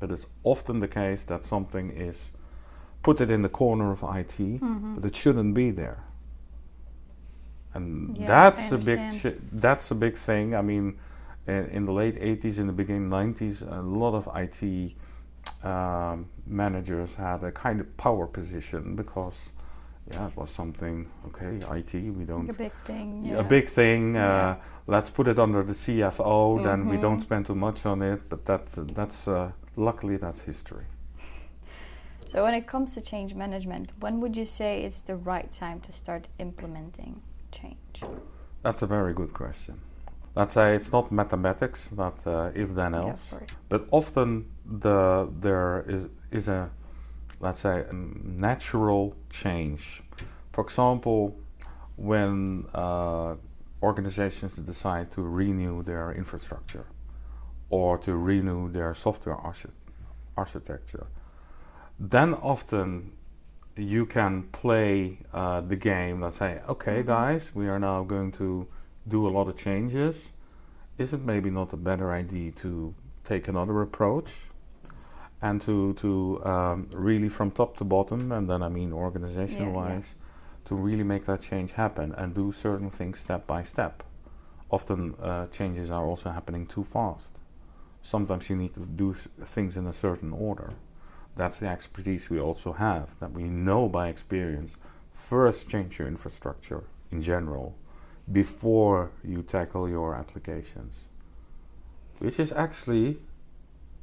but 0.01 0.11
it's 0.11 0.27
often 0.45 0.81
the 0.81 0.89
case 0.89 1.23
that 1.25 1.45
something 1.45 1.91
is 1.91 2.33
put 3.03 3.21
it 3.21 3.31
in 3.31 3.43
the 3.43 3.49
corner 3.49 3.93
of 3.93 4.03
IT, 4.03 4.39
Mhm. 4.61 4.95
but 4.97 5.05
it 5.05 5.15
shouldn't 5.17 5.55
be 5.55 5.71
there. 5.71 5.99
And 7.75 8.17
Yeah, 8.17 8.27
that's 8.27 8.73
a 8.73 8.79
big 8.79 9.13
ch- 9.13 9.39
that's 9.53 9.91
a 9.91 9.95
big 9.95 10.17
thing. 10.17 10.55
I 10.55 10.63
mean, 10.63 10.99
in, 11.47 11.67
in 11.67 11.85
the 11.85 11.93
late 11.93 12.21
80s, 12.21 12.59
in 12.59 12.67
the 12.67 12.73
beginning 12.73 13.09
90s, 13.09 13.61
a 13.71 13.81
lot 13.83 14.15
of 14.15 14.29
IT 14.35 14.93
um, 15.65 16.29
managers 16.47 17.15
had 17.15 17.43
a 17.45 17.53
kind 17.53 17.81
of 17.81 17.97
power 17.97 18.27
position 18.27 18.97
because, 18.97 19.51
yeah, 20.11 20.27
it 20.29 20.37
was 20.37 20.51
something. 20.51 21.09
Okay, 21.29 21.59
IT, 21.79 21.93
we 21.95 22.25
don't 22.25 22.47
Like 22.47 22.57
a 22.57 22.63
big 22.65 22.73
thing. 22.85 23.25
Yeah. 23.25 23.39
a 23.41 23.45
big 23.45 23.69
thing. 23.69 24.17
Uh, 24.17 24.21
Yeah. 24.21 24.57
Let's 24.89 25.11
put 25.11 25.27
it 25.27 25.37
under 25.41 25.65
the 25.65 25.75
CFO. 25.75 26.63
Then 26.63 26.87
we 26.87 26.97
don't 26.97 27.19
Mhm. 27.19 27.23
spend 27.23 27.47
too 27.47 27.57
much 27.57 27.85
on 27.87 28.03
it. 28.03 28.29
But 28.29 28.45
that 28.47 28.67
that's 28.95 29.27
uh, 29.27 29.51
luckily 29.75 30.17
that's 30.17 30.43
history. 30.43 30.85
So 32.29 32.45
when 32.45 32.55
it 32.55 32.67
comes 32.69 32.95
to 32.95 33.01
change 33.01 33.35
management, 33.35 33.91
when 33.99 34.21
would 34.21 34.37
you 34.37 34.45
say 34.45 34.83
it's 34.85 35.01
the 35.03 35.17
right 35.17 35.51
time 35.51 35.81
to 35.81 35.91
start 35.93 36.29
implementing 36.39 37.21
change? 37.51 38.05
That's 38.63 38.83
a 38.83 38.87
very 38.87 39.13
good 39.13 39.33
question. 39.33 39.81
Let's 40.37 40.53
say 40.55 40.75
it's 40.77 40.93
not 40.93 41.11
mathematics, 41.11 41.91
not 41.97 42.15
uh, 42.27 42.51
if 42.55 42.75
then 42.75 42.95
else, 42.95 43.31
course. 43.31 43.51
but 43.71 43.87
often 43.91 44.45
the 44.83 45.29
there 45.41 45.85
is 45.89 46.03
is 46.31 46.49
a 46.49 46.71
let's 47.41 47.61
say 47.61 47.85
a 47.91 47.93
natural 47.93 49.15
change. 49.31 50.03
For 50.53 50.63
example, 50.65 51.35
when 51.97 52.67
uh, 52.75 53.37
organizations 53.83 54.57
decide 54.57 55.11
to 55.13 55.23
renew 55.23 55.83
their 55.83 56.13
infrastructure 56.13 56.87
or 57.71 57.99
to 57.99 58.13
renew 58.15 58.71
their 58.71 58.95
software 58.95 59.37
archi- 59.37 59.71
architecture, 60.37 61.07
then 61.99 62.35
often 62.35 63.13
you 63.77 64.07
can 64.07 64.43
play 64.53 65.19
uh, 65.33 65.61
the 65.61 65.77
game. 65.77 66.21
Let's 66.23 66.39
say, 66.39 66.61
okay, 66.69 67.03
Mhm. 67.03 67.07
guys, 67.07 67.55
we 67.55 67.69
are 67.69 67.79
now 67.79 68.05
going 68.05 68.33
to 68.33 68.67
do 69.09 69.27
a 69.27 69.31
lot 69.31 69.49
of 69.49 69.57
changes. 69.57 70.31
Is 70.99 71.13
it 71.13 71.21
maybe 71.23 71.51
not 71.51 71.73
a 71.73 71.77
better 71.77 72.11
idea 72.13 72.51
to 72.53 72.95
take 73.25 73.49
another 73.49 73.83
approach 73.83 74.31
and 75.43 75.61
to 75.63 75.93
to 75.95 76.45
um, 76.45 76.89
really 76.95 77.29
from 77.29 77.51
top 77.51 77.77
to 77.77 77.85
bottom, 77.85 78.33
and 78.33 78.49
then 78.49 78.63
I 78.63 78.69
mean 78.69 78.93
organization 78.93 79.67
wise, 79.73 80.15
to 80.65 80.75
really 80.75 81.05
make 81.05 81.27
that 81.27 81.43
change 81.43 81.73
happen 81.73 82.13
and 82.17 82.35
do 82.35 82.53
certain 82.53 82.91
things 82.91 83.19
step 83.19 83.47
by 83.47 83.63
step. 83.63 84.03
Often 84.71 85.15
uh, 85.23 85.47
changes 85.49 85.91
are 85.91 86.05
also 86.05 86.31
happening 86.31 86.67
too 86.67 86.83
fast. 86.85 87.39
Sometimes 88.03 88.49
you 88.51 88.57
need 88.57 88.75
to 88.75 88.81
do 88.81 89.13
s- 89.13 89.29
things 89.45 89.77
in 89.77 89.87
a 89.87 89.93
certain 89.93 90.33
order. 90.33 90.73
That's 91.37 91.59
the 91.59 91.69
expertise 91.69 92.31
we 92.31 92.41
also 92.41 92.73
have, 92.73 93.19
that 93.21 93.33
we 93.33 93.45
know 93.45 93.89
by 93.89 94.09
experience. 94.09 94.75
First, 95.13 95.69
change 95.69 95.99
your 95.99 96.09
infrastructure 96.09 96.85
in 97.13 97.23
general 97.23 97.77
before 98.31 99.11
you 99.25 99.43
tackle 99.43 99.89
your 99.89 100.15
applications, 100.15 101.01
which 102.19 102.39
is 102.39 102.53
actually 102.53 103.19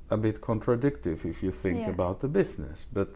a 0.10 0.18
bit 0.18 0.42
contradictory 0.42 1.14
if 1.14 1.44
you 1.44 1.52
think 1.52 1.80
Yeah. 1.80 1.90
about 1.90 2.20
the 2.22 2.28
business. 2.28 2.86
But 2.94 3.10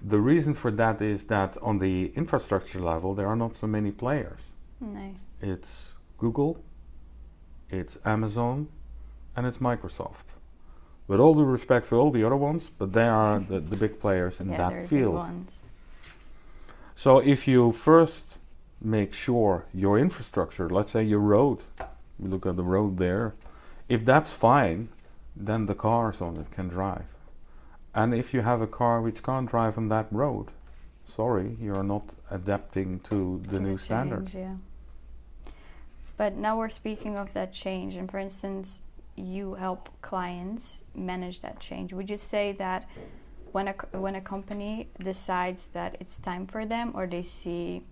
the 0.00 0.18
reason 0.20 0.54
for 0.54 0.70
that 0.72 1.00
is 1.02 1.24
that 1.24 1.56
on 1.62 1.78
the 1.78 2.12
infrastructure 2.14 2.80
level, 2.80 3.14
there 3.14 3.26
are 3.26 3.36
not 3.36 3.56
so 3.56 3.66
many 3.66 3.90
players. 3.90 4.40
No. 4.80 5.14
It's 5.40 5.94
Google, 6.18 6.62
it's 7.70 7.96
Amazon, 8.04 8.68
and 9.36 9.46
it's 9.46 9.58
Microsoft. 9.58 10.34
With 11.06 11.20
all 11.20 11.34
due 11.34 11.44
respect 11.44 11.86
for 11.86 11.96
all 11.96 12.10
the 12.10 12.22
other 12.24 12.36
ones, 12.36 12.70
but 12.78 12.92
they 12.92 13.08
are 13.08 13.40
the, 13.40 13.58
the 13.60 13.76
big 13.76 13.98
players 13.98 14.40
in 14.40 14.48
yeah, 14.50 14.56
that 14.70 14.86
field. 14.88 15.24
So 16.94 17.18
if 17.18 17.48
you 17.48 17.72
first 17.72 18.38
make 18.80 19.12
sure 19.12 19.66
your 19.72 19.98
infrastructure, 19.98 20.68
let's 20.68 20.92
say 20.92 21.02
your 21.02 21.20
road, 21.20 21.62
we 22.18 22.28
look 22.28 22.46
at 22.46 22.56
the 22.56 22.62
road 22.62 22.96
there, 22.96 23.34
if 23.88 24.04
that's 24.04 24.32
fine, 24.32 24.88
then 25.36 25.66
the 25.66 25.74
cars 25.74 26.20
on 26.20 26.36
it 26.36 26.50
can 26.50 26.68
drive. 26.68 27.14
And 27.94 28.14
if 28.14 28.32
you 28.32 28.42
have 28.42 28.60
a 28.60 28.66
car 28.66 29.00
which 29.00 29.22
can't 29.22 29.48
drive 29.48 29.76
on 29.76 29.88
that 29.88 30.06
road, 30.10 30.48
sorry, 31.04 31.56
you're 31.60 31.82
not 31.82 32.14
adapting 32.30 33.00
to 33.00 33.42
the 33.44 33.58
to 33.58 33.62
new 33.62 33.76
standard. 33.76 34.32
yeah. 34.32 34.56
But 36.16 36.36
now 36.36 36.58
we're 36.58 36.68
speaking 36.68 37.16
of 37.16 37.32
that 37.32 37.52
change, 37.52 37.96
and 37.96 38.10
for 38.10 38.18
instance, 38.18 38.80
you 39.16 39.54
help 39.54 39.88
clients 40.02 40.82
manage 40.94 41.40
that 41.40 41.60
change. 41.60 41.92
Would 41.92 42.10
you 42.10 42.18
say 42.18 42.52
that 42.52 42.88
when 43.52 43.68
a 43.68 43.72
when 43.92 44.14
a 44.14 44.20
company 44.20 44.88
decides 45.02 45.68
that 45.68 45.96
it's 45.98 46.18
time 46.18 46.46
for 46.46 46.64
them, 46.64 46.92
or 46.94 47.06
they 47.06 47.22
see 47.22 47.82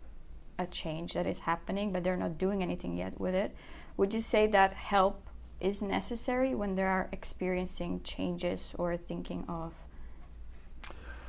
a 0.59 0.67
change 0.67 1.15
that 1.15 1.27
is 1.27 1.41
happening, 1.41 1.93
but 1.93 2.05
they're 2.05 2.17
not 2.17 2.39
doing 2.39 2.63
anything 2.63 2.97
yet 2.97 3.21
with 3.21 3.35
it, 3.35 3.55
would 3.97 4.15
you 4.15 4.21
say 4.21 4.47
that 4.47 4.75
help 4.75 5.29
is 5.61 5.83
necessary 5.83 6.55
when 6.55 6.77
they 6.77 6.83
are 6.83 7.09
experiencing 7.13 8.01
changes 8.03 8.75
or 8.79 8.97
thinking 8.97 9.45
of 9.49 9.75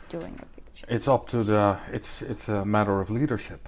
doing 0.09 0.39
a 0.39 0.45
big 0.55 0.65
change? 0.73 0.85
It's 0.87 1.07
up 1.07 1.27
to 1.29 1.43
the. 1.43 1.77
It's 1.91 2.21
it's 2.21 2.47
a 2.49 2.65
matter 2.65 3.01
of 3.01 3.09
leadership. 3.09 3.67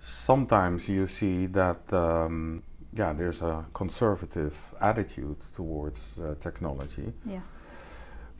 Sometimes 0.00 0.88
you 0.88 1.06
see 1.06 1.46
that 1.46 1.92
um, 1.92 2.62
yeah, 2.92 3.12
there's 3.12 3.42
a 3.42 3.66
conservative 3.74 4.74
attitude 4.80 5.36
towards 5.54 6.18
uh, 6.18 6.34
technology. 6.40 7.12
Yeah. 7.24 7.40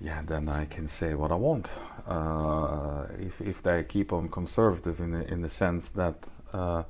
Yeah, 0.00 0.22
then 0.24 0.48
I 0.48 0.64
can 0.64 0.86
say 0.86 1.14
what 1.14 1.32
I 1.32 1.34
want. 1.34 1.66
Uh, 2.06 3.06
if 3.18 3.40
if 3.40 3.62
they 3.62 3.82
keep 3.84 4.12
on 4.12 4.28
conservative 4.28 5.00
in 5.00 5.10
the, 5.10 5.32
in 5.32 5.42
the 5.42 5.48
sense 5.48 5.90
that 5.90 6.16
uh, 6.52 6.82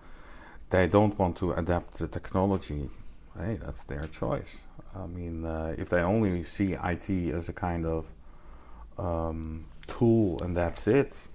they 0.71 0.87
don't 0.87 1.19
want 1.19 1.37
to 1.39 1.53
adapt 1.53 1.95
the 1.99 2.09
technology, 2.09 2.91
hey, 3.39 3.59
that's 3.65 3.85
their 3.85 4.07
choice. 4.07 4.59
I 4.95 5.07
mean, 5.07 5.45
uh, 5.45 5.75
if 5.79 5.89
they 5.89 6.01
only 6.01 6.45
see 6.45 6.75
IT 6.75 7.09
as 7.35 7.49
a 7.49 7.53
kind 7.53 7.87
of 7.87 8.07
um, 8.99 9.67
tool 9.87 10.41
and 10.43 10.57
that's 10.57 10.87
it, 10.87 11.27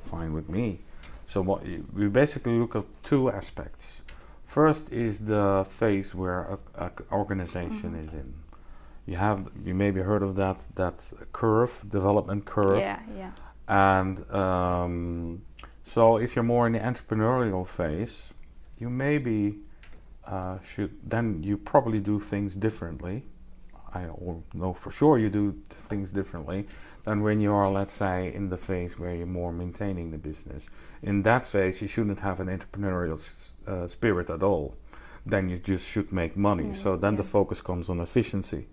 fine 0.00 0.32
with 0.32 0.48
me. 0.48 0.80
So 1.26 1.40
what 1.40 1.62
we 1.94 2.08
basically 2.08 2.58
look 2.58 2.76
at 2.76 2.84
two 3.02 3.30
aspects. 3.30 4.00
First 4.44 4.90
is 4.92 5.20
the 5.20 5.64
phase 5.68 6.14
where 6.14 6.42
a, 6.42 6.58
a 6.86 6.90
c- 6.98 7.04
organization 7.10 7.92
Mhm. 7.94 8.06
is 8.06 8.12
in. 8.14 8.34
You 9.06 9.16
have 9.16 9.48
you 9.64 9.74
maybe 9.74 10.02
heard 10.02 10.22
of 10.22 10.34
that 10.36 10.58
that 10.74 10.96
curve 11.32 11.84
development 11.88 12.44
curve, 12.44 12.80
Yeah, 12.80 13.00
yeah. 13.16 13.30
and 13.66 14.30
um, 14.32 15.42
so 15.94 16.16
if 16.16 16.34
you're 16.34 16.50
more 16.54 16.66
in 16.66 16.72
the 16.72 16.78
entrepreneurial 16.78 17.66
phase, 17.66 18.32
you 18.78 18.88
maybe 18.88 19.58
uh, 20.26 20.58
should 20.60 20.92
then 21.14 21.42
you 21.42 21.56
probably 21.58 22.00
do 22.00 22.18
things 22.18 22.54
differently. 22.56 23.24
I 23.94 24.06
or 24.06 24.42
know 24.54 24.72
for 24.72 24.90
sure 24.90 25.18
you 25.18 25.28
do 25.28 25.46
things 25.68 26.10
differently 26.12 26.66
than 27.04 27.20
when 27.22 27.40
you 27.42 27.52
are, 27.52 27.70
let's 27.70 27.92
say, 27.92 28.32
in 28.32 28.48
the 28.48 28.56
phase 28.56 28.98
where 28.98 29.14
you're 29.14 29.26
more 29.26 29.52
maintaining 29.52 30.12
the 30.12 30.18
business. 30.18 30.68
In 31.02 31.22
that 31.24 31.44
phase, 31.44 31.82
you 31.82 31.88
shouldn't 31.88 32.20
have 32.20 32.40
an 32.40 32.46
entrepreneurial 32.46 33.18
s- 33.18 33.50
uh, 33.66 33.86
spirit 33.86 34.30
at 34.30 34.42
all. 34.42 34.74
Then 35.26 35.50
you 35.50 35.58
just 35.58 35.86
should 35.86 36.10
make 36.10 36.36
money. 36.36 36.68
Mm, 36.72 36.76
so 36.76 36.96
then 36.96 37.16
the 37.16 37.24
focus 37.24 37.60
comes 37.60 37.90
on 37.90 38.00
efficiency. 38.00 38.66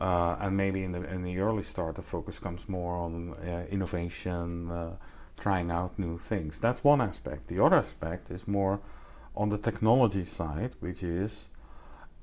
Uh, 0.00 0.36
and 0.40 0.56
maybe 0.56 0.82
in 0.82 0.92
the 0.92 1.02
in 1.14 1.22
the 1.22 1.38
early 1.38 1.62
start, 1.62 1.94
the 1.94 2.02
focus 2.02 2.38
comes 2.40 2.68
more 2.68 2.96
on 2.96 3.34
uh, 3.34 3.64
innovation, 3.70 4.70
uh, 4.70 4.96
trying 5.38 5.70
out 5.70 5.98
new 5.98 6.18
things. 6.18 6.58
That's 6.58 6.82
one 6.84 7.00
aspect. 7.00 7.48
The 7.48 7.62
other 7.62 7.76
aspect 7.76 8.30
is 8.30 8.46
more 8.46 8.80
on 9.36 9.48
the 9.48 9.58
technology 9.58 10.24
side, 10.24 10.72
which 10.80 11.02
is 11.02 11.46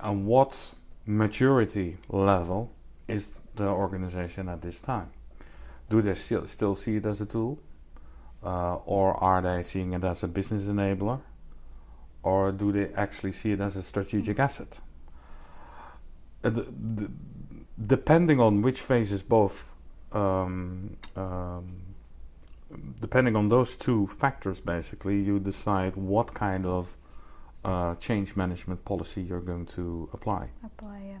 on 0.00 0.26
what 0.26 0.74
maturity 1.06 1.98
level 2.08 2.72
is 3.08 3.38
the 3.56 3.66
organization 3.68 4.48
at 4.48 4.62
this 4.62 4.80
time? 4.80 5.10
Do 5.90 6.00
they 6.00 6.14
still 6.14 6.46
still 6.46 6.74
see 6.74 6.96
it 6.96 7.06
as 7.06 7.20
a 7.20 7.26
tool, 7.26 7.58
uh, 8.42 8.76
or 8.86 9.22
are 9.22 9.42
they 9.42 9.62
seeing 9.62 9.92
it 9.92 10.04
as 10.04 10.22
a 10.22 10.28
business 10.28 10.64
enabler, 10.64 11.20
or 12.22 12.52
do 12.52 12.72
they 12.72 12.88
actually 12.94 13.32
see 13.32 13.52
it 13.52 13.60
as 13.60 13.76
a 13.76 13.82
strategic 13.82 14.38
asset? 14.38 14.78
Uh, 16.42 16.50
the, 16.50 16.62
the, 16.62 17.10
depending 17.86 18.40
on 18.40 18.62
which 18.62 18.80
phase 18.80 19.12
is 19.12 19.22
both, 19.22 19.74
um, 20.12 20.96
um, 21.14 21.91
depending 23.00 23.36
on 23.36 23.48
those 23.48 23.76
two 23.76 24.06
factors, 24.06 24.60
basically, 24.60 25.20
you 25.20 25.38
decide 25.38 25.96
what 25.96 26.34
kind 26.34 26.66
of 26.66 26.96
uh, 27.64 27.94
change 27.96 28.36
management 28.36 28.84
policy 28.84 29.22
you're 29.22 29.40
going 29.40 29.66
to 29.66 30.08
apply. 30.12 30.48
apply. 30.64 31.02
Yeah. 31.06 31.18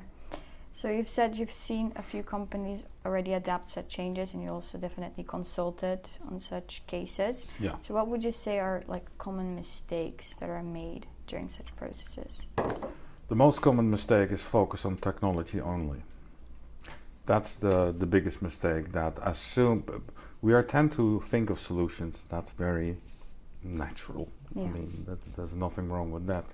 So 0.74 0.88
you've 0.88 1.08
said 1.08 1.36
you've 1.36 1.52
seen 1.52 1.92
a 1.96 2.02
few 2.02 2.22
companies 2.22 2.84
already 3.04 3.34
adapt 3.34 3.70
such 3.70 3.88
changes, 3.88 4.32
and 4.34 4.42
you 4.42 4.50
also 4.50 4.78
definitely 4.78 5.24
consulted 5.24 6.00
on 6.28 6.40
such 6.40 6.82
cases. 6.86 7.46
Yeah. 7.60 7.74
So 7.82 7.94
what 7.94 8.08
would 8.08 8.24
you 8.24 8.32
say 8.32 8.58
are 8.58 8.82
like 8.88 9.06
common 9.18 9.54
mistakes 9.54 10.34
that 10.40 10.48
are 10.48 10.62
made 10.62 11.06
during 11.26 11.48
such 11.50 11.76
processes? 11.76 12.46
The 13.28 13.36
most 13.36 13.60
common 13.60 13.90
mistake 13.90 14.30
is 14.32 14.42
focus 14.42 14.84
on 14.84 14.96
technology 14.96 15.60
only. 15.60 16.02
that's 17.26 17.54
the 17.54 17.92
the 17.98 18.06
biggest 18.06 18.42
mistake. 18.42 18.92
That 18.92 19.18
assume 19.22 19.84
we 20.42 20.52
are 20.52 20.62
tend 20.62 20.92
to 20.92 21.20
think 21.20 21.50
of 21.50 21.58
solutions. 21.60 22.24
That's 22.28 22.50
very 22.50 22.98
natural. 23.62 24.28
Yeah. 24.54 24.64
I 24.64 24.68
mean, 24.68 25.04
that, 25.06 25.18
there's 25.36 25.54
nothing 25.54 25.88
wrong 25.88 26.10
with 26.10 26.26
that. 26.26 26.46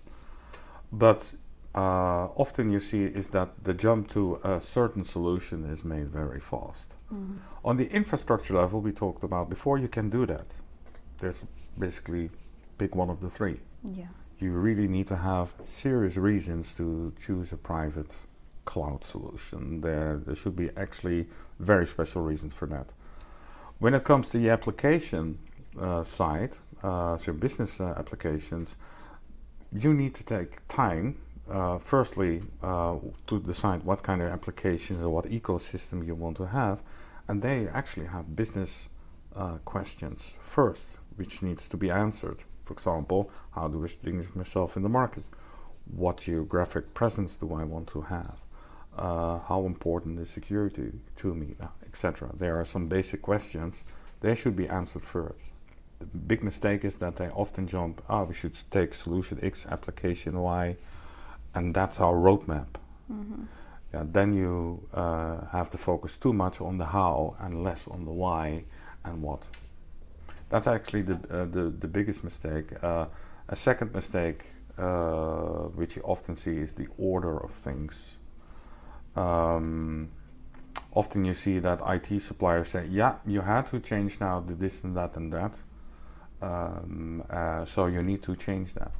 But 0.92 1.34
uh, 1.74 2.26
often 2.36 2.70
you 2.70 2.80
see 2.80 3.04
is 3.04 3.28
that 3.28 3.64
the 3.64 3.74
jump 3.74 4.08
to 4.10 4.38
a 4.44 4.60
certain 4.60 5.04
solution 5.04 5.64
is 5.64 5.84
made 5.84 6.08
very 6.08 6.40
fast. 6.40 6.94
Mhm. 7.12 7.38
On 7.64 7.76
the 7.76 7.88
infrastructure 7.90 8.54
level, 8.54 8.80
we 8.80 8.92
talked 8.92 9.24
about 9.24 9.48
before, 9.48 9.78
you 9.78 9.88
can 9.88 10.10
do 10.10 10.26
that. 10.26 10.48
There's 11.20 11.42
basically 11.78 12.30
pick 12.78 12.94
one 12.94 13.10
of 13.10 13.20
the 13.20 13.30
three. 13.30 13.60
Yeah. 13.82 14.08
You 14.38 14.52
really 14.52 14.86
need 14.88 15.06
to 15.08 15.16
have 15.16 15.54
serious 15.62 16.16
reasons 16.16 16.74
to 16.74 17.12
choose 17.18 17.52
a 17.52 17.56
private 17.56 18.26
cloud 18.64 19.02
solution. 19.04 19.80
There, 19.80 20.16
there 20.18 20.36
should 20.36 20.56
be 20.56 20.70
actually 20.76 21.26
very 21.58 21.86
special 21.86 22.22
reasons 22.22 22.54
for 22.54 22.66
that. 22.66 22.92
When 23.80 23.94
it 23.94 24.02
comes 24.02 24.26
to 24.30 24.38
the 24.38 24.50
application 24.50 25.38
uh, 25.80 26.02
side, 26.02 26.56
uh, 26.82 27.16
so 27.16 27.32
business 27.32 27.80
uh, 27.80 27.94
applications, 27.96 28.74
you 29.72 29.94
need 29.94 30.16
to 30.16 30.24
take 30.24 30.66
time. 30.66 31.18
Uh, 31.48 31.78
firstly, 31.78 32.42
uh, 32.60 32.96
to 33.28 33.40
decide 33.40 33.84
what 33.84 34.02
kind 34.02 34.20
of 34.20 34.28
applications 34.32 35.02
or 35.02 35.10
what 35.10 35.26
ecosystem 35.26 36.04
you 36.04 36.16
want 36.16 36.36
to 36.38 36.46
have, 36.46 36.82
and 37.28 37.40
they 37.40 37.68
actually 37.68 38.06
have 38.06 38.34
business 38.34 38.88
uh, 39.36 39.58
questions 39.64 40.34
first, 40.40 40.98
which 41.14 41.40
needs 41.40 41.68
to 41.68 41.76
be 41.76 41.88
answered. 41.88 42.42
For 42.64 42.72
example, 42.72 43.30
how 43.52 43.68
do 43.68 43.78
I 43.78 43.86
distinguish 43.86 44.26
myself 44.34 44.76
in 44.76 44.82
the 44.82 44.88
market? 44.88 45.24
What 45.86 46.18
geographic 46.18 46.94
presence 46.94 47.36
do 47.36 47.54
I 47.54 47.62
want 47.62 47.86
to 47.90 48.00
have? 48.02 48.42
Uh, 48.96 49.38
how 49.38 49.64
important 49.64 50.18
is 50.18 50.30
security 50.30 50.90
to 51.16 51.32
me, 51.32 51.54
etc. 51.88 52.30
There 52.38 52.56
are 52.60 52.64
some 52.64 52.86
basic 52.88 53.22
questions. 53.22 53.84
They 54.20 54.34
should 54.34 54.56
be 54.56 54.68
answered 54.68 55.02
first. 55.02 55.44
The 56.00 56.06
big 56.06 56.42
mistake 56.44 56.84
is 56.84 56.96
that 56.96 57.16
they 57.16 57.28
often 57.30 57.66
jump, 57.66 58.02
ah, 58.08 58.22
we 58.24 58.34
should 58.34 58.56
take 58.70 58.94
solution 58.94 59.38
X, 59.42 59.66
application 59.66 60.38
Y, 60.40 60.76
and 61.54 61.74
that's 61.74 62.00
our 62.00 62.14
roadmap. 62.14 62.66
Mhm. 63.10 63.46
Yeah, 63.92 64.04
then 64.12 64.34
you 64.34 64.86
uh, 64.92 65.46
have 65.50 65.70
to 65.70 65.78
focus 65.78 66.16
too 66.16 66.32
much 66.32 66.60
on 66.60 66.76
the 66.78 66.84
how 66.86 67.36
and 67.40 67.64
less 67.64 67.88
on 67.88 68.04
the 68.04 68.12
why 68.12 68.64
and 69.02 69.22
what. 69.22 69.46
That's 70.50 70.66
actually 70.66 71.02
the 71.02 71.14
uh, 71.30 71.44
the, 71.46 71.70
the 71.70 71.88
biggest 71.88 72.22
mistake. 72.22 72.72
Uh, 72.82 73.06
a 73.48 73.56
second 73.56 73.94
mistake, 73.94 74.44
uh, 74.76 75.68
which 75.74 75.96
you 75.96 76.02
often 76.02 76.36
see, 76.36 76.58
is 76.58 76.72
the 76.72 76.86
order 76.98 77.36
of 77.42 77.50
things. 77.50 78.16
Um, 79.16 80.10
often 80.92 81.24
you 81.24 81.34
see 81.34 81.58
that 81.58 81.80
IT 81.86 82.20
suppliers 82.20 82.68
say, 82.68 82.86
"Yeah, 82.86 83.16
you 83.26 83.42
had 83.42 83.70
to 83.70 83.80
change 83.80 84.20
now 84.20 84.40
the 84.40 84.54
this 84.54 84.84
and 84.84 84.96
that 84.96 85.16
and 85.16 85.32
that, 85.32 85.54
um, 86.42 87.22
uh, 87.30 87.64
so 87.64 87.86
you 87.86 88.02
need 88.02 88.22
to 88.22 88.36
change 88.36 88.74
that." 88.74 88.92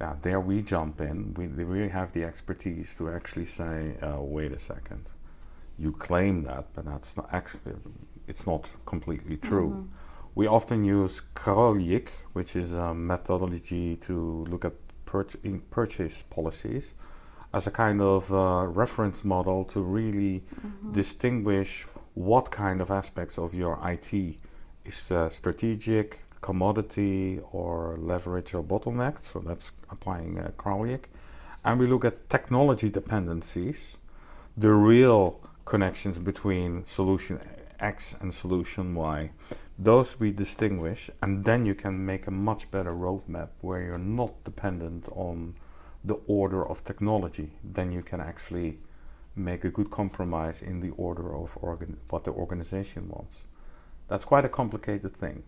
yeah, 0.00 0.14
there 0.22 0.40
we 0.40 0.62
jump 0.62 1.00
in. 1.00 1.34
We, 1.34 1.46
we 1.46 1.64
really 1.64 1.90
have 1.90 2.12
the 2.12 2.24
expertise 2.24 2.94
to 2.96 3.10
actually 3.10 3.46
say, 3.46 3.96
uh, 4.00 4.20
wait 4.20 4.52
a 4.52 4.58
second, 4.58 5.06
you 5.78 5.92
claim 5.92 6.44
that, 6.44 6.68
but 6.74 6.86
that's 6.86 7.16
not 7.16 7.28
actually, 7.32 7.74
it's 8.26 8.46
not 8.46 8.70
completely 8.86 9.36
true. 9.36 9.70
Mhm. 9.70 9.88
We 10.34 10.46
often 10.46 10.84
use 10.84 11.20
Kraljic, 11.34 12.08
which 12.32 12.56
is 12.56 12.72
a 12.72 12.94
methodology 12.94 13.96
to 13.96 14.44
look 14.48 14.64
at 14.64 14.72
in 15.42 15.60
purchase 15.70 16.22
policies, 16.30 16.94
as 17.52 17.66
a 17.66 17.70
kind 17.70 18.00
of 18.00 18.32
uh, 18.32 18.66
reference 18.66 19.24
model 19.24 19.64
to 19.64 19.80
really 19.80 20.42
Mhm. 20.62 20.92
distinguish 20.94 21.86
what 22.14 22.50
kind 22.50 22.80
of 22.80 22.90
aspects 22.90 23.38
of 23.38 23.54
your 23.54 23.78
IT 23.82 24.38
is 24.84 25.10
uh, 25.10 25.28
strategic, 25.28 26.18
commodity, 26.40 27.40
or 27.52 27.96
leverage 27.98 28.54
or 28.54 28.62
bottleneck. 28.62 29.22
So 29.22 29.40
that's 29.40 29.72
applying 29.90 30.38
uh, 30.38 30.50
Kraljic. 30.56 31.04
And 31.64 31.78
we 31.80 31.86
look 31.86 32.04
at 32.04 32.28
technology 32.28 32.88
dependencies, 32.88 33.96
the 34.56 34.72
real 34.72 35.40
connections 35.64 36.18
between 36.18 36.84
solution 36.86 37.38
X 37.78 38.14
and 38.20 38.32
solution 38.34 38.94
Y. 38.94 39.30
Those 39.78 40.18
we 40.20 40.30
distinguish, 40.32 41.10
and 41.22 41.44
then 41.44 41.64
you 41.66 41.74
can 41.74 42.04
make 42.04 42.26
a 42.26 42.30
much 42.30 42.70
better 42.70 42.92
roadmap 42.92 43.48
where 43.62 43.80
you're 43.82 43.98
not 43.98 44.32
dependent 44.44 45.08
on 45.12 45.54
the 46.04 46.18
order 46.26 46.66
of 46.66 46.84
technology. 46.84 47.50
Then 47.62 47.92
you 47.92 48.02
can 48.02 48.20
actually 48.20 48.78
make 49.36 49.64
a 49.64 49.70
good 49.70 49.90
compromise 49.90 50.62
in 50.62 50.80
the 50.80 50.90
order 50.90 51.34
of 51.34 51.56
organ- 51.60 51.98
what 52.08 52.24
the 52.24 52.32
organization 52.32 53.08
wants. 53.08 53.44
That's 54.08 54.24
quite 54.24 54.44
a 54.44 54.48
complicated 54.48 55.16
thing. 55.16 55.44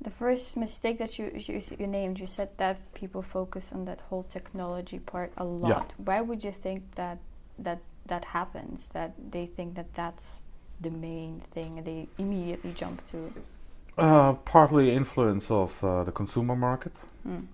The 0.00 0.10
first 0.10 0.56
mistake 0.56 0.98
that 0.98 1.18
you, 1.18 1.32
you 1.34 1.60
you 1.78 1.86
named, 1.86 2.20
you 2.20 2.26
said 2.26 2.50
that 2.58 2.76
people 2.94 3.22
focus 3.22 3.72
on 3.72 3.84
that 3.86 4.00
whole 4.08 4.22
technology 4.22 5.00
part 5.00 5.32
a 5.36 5.44
lot. 5.44 5.92
Why 5.96 6.20
would 6.20 6.44
you 6.44 6.52
think 6.52 6.94
that 6.94 7.18
that 7.58 7.80
that 8.06 8.24
happens? 8.26 8.88
That 8.88 9.14
they 9.32 9.46
think 9.46 9.74
that 9.74 9.94
that's 9.94 10.42
the 10.80 10.90
main 10.90 11.40
thing, 11.54 11.78
and 11.78 11.86
they 11.86 12.08
immediately 12.16 12.72
jump 12.74 13.02
to. 13.10 13.32
Uh, 13.96 14.34
partly 14.44 14.94
influence 14.94 15.50
of 15.50 15.82
uh, 15.82 16.04
the 16.04 16.12
consumer 16.12 16.54
market. 16.54 16.92
Mm. 17.26 17.46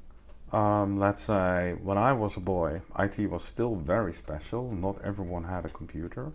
Um, 0.54 1.00
let's 1.00 1.24
say 1.24 1.74
when 1.82 1.98
I 1.98 2.12
was 2.12 2.36
a 2.36 2.40
boy, 2.40 2.82
IT 2.96 3.28
was 3.28 3.42
still 3.42 3.74
very 3.74 4.14
special. 4.14 4.70
Not 4.70 5.02
everyone 5.02 5.42
had 5.42 5.64
a 5.64 5.68
computer. 5.68 6.30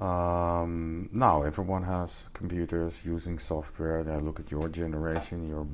Um, 0.00 1.08
now 1.12 1.42
everyone 1.42 1.84
has 1.84 2.28
computers 2.32 3.02
using 3.04 3.38
software. 3.38 4.02
They 4.02 4.18
look 4.18 4.40
at 4.40 4.50
your 4.50 4.68
generation. 4.68 5.48
Your, 5.48 5.68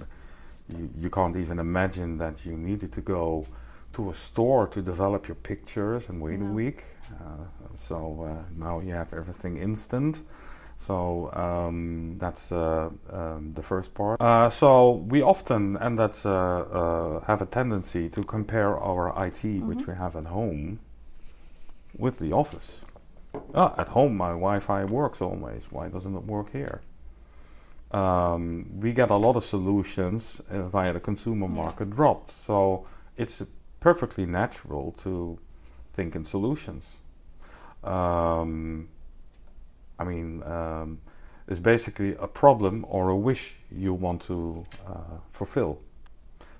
you, 0.76 0.90
you 0.94 1.08
can't 1.08 1.36
even 1.36 1.58
imagine 1.58 2.18
that 2.18 2.44
you 2.44 2.52
needed 2.52 2.92
to 2.92 3.00
go 3.00 3.46
to 3.94 4.10
a 4.10 4.14
store 4.14 4.66
to 4.66 4.82
develop 4.82 5.26
your 5.26 5.36
pictures 5.36 6.10
and 6.10 6.20
wait 6.20 6.42
a 6.42 6.44
week. 6.44 6.84
Uh, 7.10 7.46
so 7.74 8.28
uh, 8.28 8.42
now 8.58 8.80
you 8.80 8.92
have 8.92 9.14
everything 9.14 9.56
instant. 9.56 10.20
So 10.80 11.30
um, 11.34 12.14
that's 12.18 12.52
uh, 12.52 12.90
um, 13.10 13.52
the 13.54 13.62
first 13.62 13.94
part. 13.94 14.20
Uh, 14.20 14.48
so 14.48 14.92
we 14.92 15.20
often 15.22 15.76
and 15.76 15.98
that's 15.98 16.24
uh, 16.24 16.30
uh, 16.30 17.20
have 17.26 17.42
a 17.42 17.46
tendency 17.46 18.08
to 18.10 18.22
compare 18.22 18.78
our 18.78 19.08
IT, 19.26 19.42
which 19.64 19.78
Mhm. 19.80 19.88
we 19.88 19.94
have 19.94 20.14
at 20.16 20.26
home, 20.26 20.78
with 21.98 22.18
the 22.20 22.32
office. 22.32 22.84
Ah, 23.54 23.74
at 23.76 23.88
home, 23.88 24.16
my 24.16 24.30
Wi-Fi 24.30 24.84
works 24.84 25.20
always. 25.20 25.64
Why 25.70 25.88
doesn't 25.88 26.14
it 26.14 26.24
work 26.24 26.52
here? 26.52 26.80
Um, 27.90 28.66
we 28.80 28.92
get 28.92 29.10
a 29.10 29.16
lot 29.16 29.34
of 29.36 29.44
solutions 29.44 30.40
uh, 30.50 30.62
via 30.68 30.92
the 30.92 31.00
consumer 31.00 31.48
market 31.48 31.90
dropped, 31.90 32.30
so 32.30 32.86
it's 33.16 33.42
perfectly 33.80 34.26
natural 34.26 34.92
to 35.02 35.38
think 35.92 36.14
in 36.14 36.24
solutions. 36.24 36.98
Um, 37.82 38.88
I 39.98 40.04
mean, 40.04 40.42
um, 40.44 41.00
it's 41.46 41.60
basically 41.60 42.14
a 42.16 42.28
problem 42.28 42.84
or 42.88 43.08
a 43.08 43.16
wish 43.16 43.56
you 43.70 43.94
want 43.94 44.22
to 44.22 44.66
uh, 44.86 45.18
fulfill. 45.32 45.80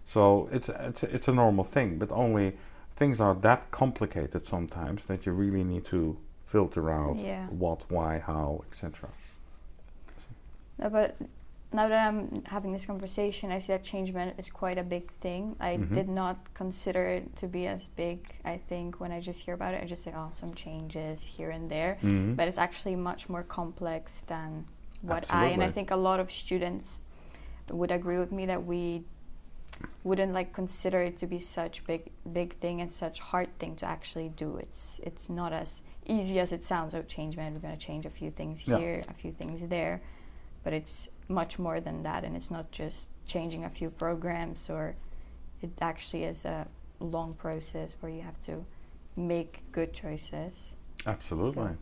So 0.07 0.49
it's 0.51 0.69
it's 0.69 1.03
it's 1.03 1.29
a 1.29 1.33
normal 1.33 1.65
thing, 1.65 1.99
but 1.99 2.11
only 2.13 2.57
things 2.97 3.21
are 3.21 3.35
that 3.35 3.71
complicated 3.71 4.47
sometimes 4.47 5.05
that 5.05 5.27
you 5.27 5.33
really 5.33 5.65
need 5.65 5.85
to 5.85 6.17
filter 6.47 6.91
out 6.91 7.17
Yeah. 7.17 7.47
what, 7.49 7.85
why, 7.91 8.19
how, 8.19 8.65
etc. 8.71 9.11
No, 10.79 10.89
but 10.89 11.15
now 11.73 11.87
that 11.89 12.07
I'm 12.09 12.43
having 12.47 12.73
this 12.73 12.87
conversation, 12.87 13.51
I 13.51 13.59
see 13.59 13.73
that 13.73 13.85
change 13.85 14.13
management 14.13 14.39
is 14.41 14.49
quite 14.51 14.79
a 14.79 14.83
big 14.83 15.11
thing. 15.21 15.55
I 15.61 15.77
Mhm. 15.77 15.95
did 15.95 16.09
not 16.09 16.55
consider 16.55 17.07
it 17.07 17.37
to 17.37 17.47
be 17.47 17.67
as 17.67 17.89
big. 17.89 18.19
I 18.45 18.57
think 18.57 19.01
when 19.01 19.13
I 19.13 19.21
just 19.21 19.41
hear 19.45 19.55
about 19.55 19.75
it, 19.75 19.83
I 19.83 19.87
just 19.87 20.03
say, 20.05 20.13
"Oh, 20.17 20.31
some 20.33 20.55
changes 20.55 21.27
here 21.37 21.51
and 21.51 21.71
there," 21.71 21.99
Mhm. 22.03 22.37
but 22.37 22.49
it's 22.49 22.59
actually 22.59 22.97
much 22.97 23.29
more 23.29 23.43
complex 23.43 24.23
than 24.27 24.65
what 25.03 25.27
I 25.31 25.47
and 25.49 25.63
I 25.63 25.71
think 25.71 25.91
a 25.91 25.97
lot 25.97 26.21
of 26.21 26.33
students 26.33 27.03
would 27.71 27.91
agree 27.91 28.19
with 28.19 28.33
me 28.33 28.47
that 28.47 28.65
we 28.65 29.05
wouldn't 30.03 30.33
like 30.33 30.53
consider 30.53 31.03
it 31.03 31.19
to 31.19 31.27
be 31.27 31.39
such 31.39 31.85
big 31.87 32.11
big 32.33 32.55
thing 32.59 32.81
and 32.81 32.91
such 32.91 33.21
hard 33.21 33.57
thing 33.59 33.77
to 33.77 33.87
actually 33.87 34.29
do. 34.31 34.57
It's 34.57 35.01
it's 35.05 35.29
not 35.29 35.53
as 35.53 35.83
easy 36.07 36.41
as 36.41 36.51
it 36.53 36.65
sounds. 36.65 36.95
Oh, 36.95 37.03
change 37.03 37.37
man, 37.37 37.53
we're 37.53 37.61
gonna 37.61 37.77
change 37.77 38.07
a 38.07 38.11
few 38.11 38.31
things 38.31 38.67
Yeah. 38.67 38.79
here, 38.79 39.05
a 39.09 39.13
few 39.15 39.31
things 39.33 39.69
there, 39.69 40.01
but 40.69 40.75
it's 40.75 41.09
much 41.31 41.59
more 41.59 41.81
than 41.81 42.03
that, 42.03 42.25
and 42.25 42.37
it's 42.37 42.51
not 42.51 42.71
just 42.71 43.09
changing 43.25 43.65
a 43.65 43.71
few 43.71 43.89
programs 43.89 44.69
or 44.69 44.95
it 45.63 45.71
actually 45.81 46.25
is 46.25 46.45
a 46.45 46.67
long 47.01 47.33
process 47.33 47.95
where 48.01 48.13
you 48.13 48.21
have 48.21 48.39
to 48.43 48.67
make 49.17 49.63
good 49.73 49.95
choices. 49.95 50.77
Absolutely. 51.07 51.69
So- 51.73 51.77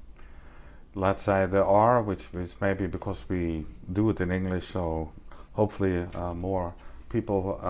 Let's 0.95 1.23
say 1.25 1.47
there 1.47 1.65
are, 1.67 2.01
which 2.01 2.29
is 2.33 2.55
maybe 2.61 2.87
because 2.87 3.29
we 3.29 3.67
do 3.93 4.09
it 4.11 4.21
in 4.21 4.31
English, 4.31 4.67
so 4.69 5.11
hopefully 5.55 6.07
uh, 6.15 6.33
more 6.33 6.73
people 7.09 7.59
uh, 7.63 7.67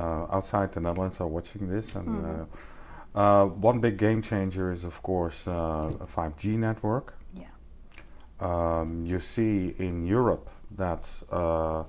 uh, 0.00 0.36
outside 0.36 0.70
the 0.72 0.80
Netherlands 0.80 1.20
are 1.20 1.26
watching 1.26 1.68
this, 1.68 1.96
and 1.96 2.08
Mhm. 2.08 2.40
uh, 2.42 2.46
Uh, 3.12 3.46
one 3.70 3.80
big 3.80 3.96
game 3.98 4.22
changer 4.22 4.70
is, 4.72 4.84
of 4.84 5.02
course, 5.02 5.48
uh, 5.48 6.04
a 6.04 6.06
5G 6.06 6.56
network. 6.56 7.06
Yeah. 8.40 8.80
Um, 8.80 9.04
you 9.06 9.20
see 9.20 9.74
in 9.78 10.06
Europe 10.06 10.48
that 10.76 11.08
uh, 11.30 11.84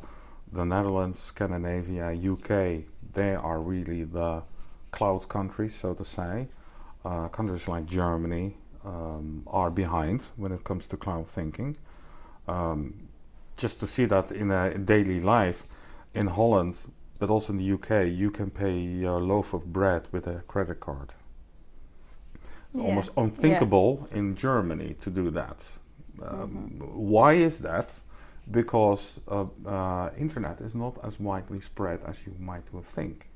the 0.51 0.65
Netherlands, 0.65 1.19
Scandinavia, 1.19 2.11
UK, 2.13 2.83
they 3.13 3.35
are 3.35 3.59
really 3.59 4.03
the 4.03 4.43
cloud 4.91 5.27
countries, 5.29 5.75
so 5.75 5.93
to 5.93 6.03
say. 6.05 6.47
Uh, 7.05 7.27
countries 7.29 7.67
like 7.67 7.85
Germany 7.85 8.55
um, 8.85 9.43
are 9.47 9.71
behind 9.71 10.25
when 10.35 10.51
it 10.51 10.63
comes 10.63 10.87
to 10.87 10.97
cloud 10.97 11.27
thinking. 11.27 11.75
Um, 12.47 13.07
just 13.57 13.79
to 13.79 13.87
see 13.87 14.05
that 14.05 14.31
in 14.31 14.51
a 14.51 14.77
daily 14.77 15.19
life 15.19 15.65
in 16.13 16.27
Holland, 16.27 16.75
but 17.19 17.29
also 17.29 17.53
in 17.53 17.59
the 17.59 17.71
UK, 17.73 18.07
you 18.07 18.31
can 18.31 18.49
pay 18.49 18.77
your 18.79 19.21
loaf 19.21 19.53
of 19.53 19.71
bread 19.71 20.07
with 20.11 20.27
a 20.27 20.41
credit 20.47 20.79
card. 20.79 21.13
It's 22.33 22.75
Yeah. 22.75 22.83
almost 22.83 23.11
unthinkable 23.17 24.07
in 24.11 24.35
Germany 24.35 24.95
to 25.01 25.09
do 25.09 25.29
that. 25.31 25.57
Um, 26.21 26.71
Mhm. 26.79 26.93
Why 26.95 27.33
is 27.33 27.59
that? 27.59 27.99
Because 28.49 29.19
uh, 29.27 29.45
uh, 29.65 30.09
internet 30.17 30.61
is 30.61 30.73
not 30.75 30.97
as 31.03 31.19
widely 31.19 31.61
spread 31.61 31.99
as 32.05 32.25
you 32.25 32.33
might 32.39 32.63
think. 32.83 33.27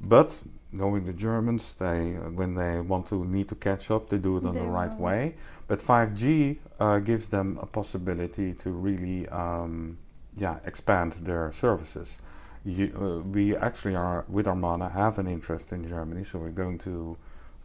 But 0.00 0.38
knowing 0.72 1.04
the 1.06 1.12
Germans, 1.12 1.74
they 1.78 2.16
uh, 2.16 2.30
when 2.30 2.54
they 2.54 2.80
want 2.80 3.06
to 3.08 3.24
need 3.24 3.48
to 3.48 3.54
catch 3.54 3.90
up, 3.90 4.08
they 4.10 4.18
do 4.18 4.36
it 4.36 4.44
in 4.44 4.52
They 4.54 4.60
the 4.60 4.66
right 4.66 4.90
will. 4.98 5.06
way. 5.06 5.34
But 5.68 5.80
5G 5.80 6.58
uh, 6.78 6.98
gives 6.98 7.26
them 7.28 7.58
a 7.62 7.66
possibility 7.66 8.52
to 8.54 8.70
really, 8.70 9.26
um, 9.28 9.96
yeah, 10.36 10.58
expand 10.66 11.12
their 11.22 11.50
services. 11.52 12.18
You, 12.64 12.92
uh, 12.94 13.28
we 13.28 13.56
actually 13.56 13.94
are 13.96 14.24
with 14.28 14.46
Armana 14.46 14.90
have 14.92 15.18
an 15.18 15.26
interest 15.26 15.72
in 15.72 15.86
Germany, 15.88 16.24
so 16.24 16.38
we're 16.38 16.50
going 16.64 16.78
to 16.80 17.16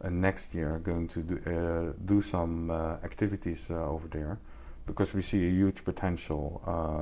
uh, 0.04 0.10
next 0.10 0.54
year 0.54 0.80
going 0.80 1.08
to 1.08 1.22
do, 1.22 1.36
uh, 1.46 1.94
do 2.06 2.22
some 2.22 2.72
uh, 2.72 2.94
activities 3.04 3.68
uh, 3.70 3.76
over 3.86 4.08
there 4.08 4.40
because 4.86 5.14
we 5.14 5.22
see 5.22 5.46
a 5.46 5.50
huge 5.50 5.84
potential 5.86 6.62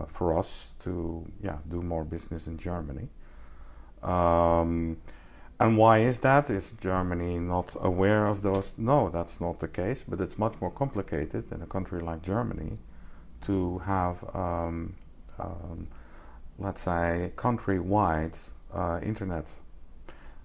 for 0.10 0.38
us 0.38 0.74
to 0.84 1.26
yeah 1.42 1.58
do 1.70 1.82
more 1.82 2.04
business 2.04 2.46
in 2.46 2.58
Germany. 2.58 3.08
Um, 4.04 4.98
and 5.60 5.78
why 5.78 6.00
is 6.00 6.20
that? 6.20 6.50
Is 6.50 6.72
Germany 6.80 7.38
not 7.38 7.76
aware 7.82 8.28
of 8.28 8.42
those? 8.42 8.72
No, 8.78 9.10
that's 9.10 9.42
not 9.42 9.60
the 9.60 9.68
case. 9.68 10.04
But 10.08 10.22
it's 10.22 10.38
much 10.38 10.54
more 10.62 10.72
complicated 10.72 11.52
in 11.52 11.62
a 11.62 11.66
country 11.66 12.02
like 12.02 12.22
Germany 12.22 12.78
to 13.42 13.80
have, 13.80 14.24
um, 14.34 14.96
um, 15.38 15.88
let's 16.58 16.84
say, 16.84 17.34
country-wide 17.36 18.38
uh, 18.74 19.00
internet. 19.04 19.48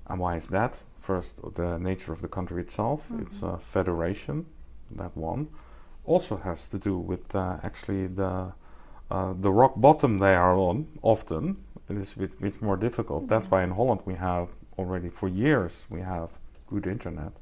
And 0.09 0.19
why 0.19 0.37
is 0.37 0.47
that? 0.47 0.83
First, 1.05 1.35
the 1.55 1.79
nature 1.79 2.14
of 2.14 2.23
the 2.23 2.29
country 2.29 2.62
itself. 2.62 3.09
It's 3.19 3.43
a 3.43 3.59
federation. 3.59 4.47
That 4.90 5.14
one 5.14 5.49
also 6.07 6.37
has 6.37 6.67
to 6.69 6.79
do 6.79 6.97
with 6.97 7.35
uh, 7.35 7.59
actually 7.62 8.07
the 8.07 8.55
uh, 9.11 9.35
the 9.38 9.53
rock 9.53 9.75
bottom 9.77 10.19
they 10.19 10.35
are 10.35 10.57
on. 10.57 10.87
Often 11.03 11.59
it 11.90 11.99
is 11.99 12.14
a 12.14 12.21
bit, 12.21 12.40
bit 12.40 12.62
more 12.62 12.79
difficult. 12.79 13.29
That's 13.29 13.51
why 13.51 13.62
in 13.64 13.73
Holland 13.73 14.01
we 14.07 14.14
have 14.14 14.49
already 14.79 15.11
for 15.11 15.29
years 15.29 15.85
we 15.90 16.01
have 16.01 16.31
good 16.67 16.87
internet. 16.87 17.33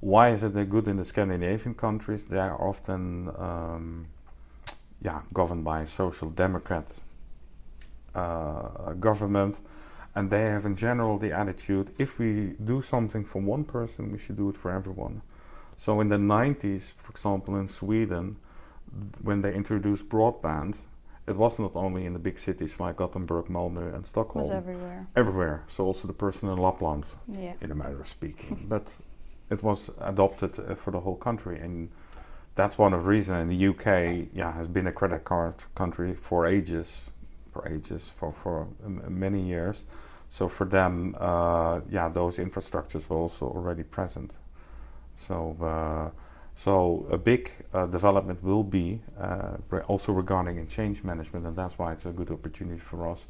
Why 0.00 0.30
is 0.30 0.42
it 0.42 0.56
uh, 0.56 0.64
good 0.64 0.88
in 0.88 0.96
the 0.96 1.04
Scandinavian 1.04 1.74
countries? 1.74 2.24
They 2.24 2.40
are 2.40 2.60
often 2.60 3.30
um, 3.38 4.06
yeah 5.00 5.20
governed 5.32 5.62
by 5.62 5.82
a 5.82 5.86
social 5.86 6.28
democrat 6.28 6.86
uh, 8.16 8.94
government, 8.94 9.60
and 10.14 10.30
they 10.30 10.42
have 10.42 10.64
in 10.64 10.76
general 10.76 11.18
the 11.18 11.32
attitude: 11.32 11.92
if 11.98 12.18
we 12.18 12.54
do 12.64 12.82
something 12.82 13.24
for 13.24 13.40
one 13.42 13.64
person, 13.64 14.12
we 14.12 14.18
should 14.18 14.36
do 14.36 14.48
it 14.48 14.56
for 14.56 14.70
everyone. 14.70 15.22
So 15.76 16.00
in 16.00 16.08
the 16.08 16.16
90s, 16.18 16.92
for 16.96 17.10
example, 17.10 17.56
in 17.56 17.68
Sweden, 17.68 18.36
when 19.22 19.42
they 19.42 19.52
introduced 19.54 20.08
broadband, 20.08 20.76
it 21.26 21.36
was 21.36 21.58
not 21.58 21.74
only 21.74 22.04
in 22.06 22.12
the 22.12 22.18
big 22.18 22.38
cities 22.38 22.78
like 22.78 22.96
Gothenburg, 22.96 23.46
Malmö, 23.46 23.94
and 23.94 24.06
Stockholm. 24.06 24.44
It 24.44 24.48
was 24.48 24.56
everywhere. 24.56 25.06
everywhere. 25.16 25.62
So 25.68 25.84
also 25.84 26.06
the 26.06 26.14
person 26.14 26.48
in 26.48 26.58
Lapland, 26.58 27.06
Yeah. 27.28 27.54
in 27.60 27.70
a 27.70 27.74
matter 27.74 27.98
of 28.00 28.06
speaking. 28.06 28.66
but 28.68 28.92
it 29.50 29.62
was 29.62 29.90
adopted 30.00 30.58
uh, 30.58 30.74
for 30.74 30.90
the 30.90 31.00
whole 31.00 31.16
country, 31.16 31.58
and 31.58 31.90
that's 32.54 32.78
one 32.78 32.92
of 32.94 33.02
the 33.02 33.08
reasons. 33.08 33.38
And 33.38 33.50
the 33.50 33.66
UK, 33.68 34.28
yeah, 34.32 34.52
has 34.52 34.68
been 34.68 34.86
a 34.86 34.92
credit 34.92 35.24
card 35.24 35.54
country 35.74 36.14
for 36.14 36.46
ages, 36.46 37.02
for 37.54 37.68
ages, 37.68 38.10
for 38.18 38.32
for 38.32 38.66
many 39.08 39.40
years. 39.40 39.86
So 40.30 40.48
for 40.48 40.66
them, 40.66 41.14
uh, 41.20 41.80
yeah, 41.90 42.08
those 42.12 42.38
infrastructures 42.38 43.08
were 43.08 43.16
also 43.16 43.46
already 43.46 43.84
present. 43.84 44.36
So. 45.14 45.56
Uh, 45.62 46.10
so 46.56 47.04
a 47.10 47.18
big 47.18 47.50
uh, 47.72 47.86
development 47.86 48.38
will 48.44 48.62
be 48.62 49.00
uh, 49.18 49.56
also 49.88 50.12
regarding 50.12 50.56
in 50.58 50.68
change 50.68 51.02
management, 51.02 51.46
and 51.46 51.56
that's 51.56 51.76
why 51.78 51.92
it's 51.92 52.06
a 52.06 52.12
good 52.12 52.30
opportunity 52.30 52.78
for 52.78 53.08
us 53.12 53.26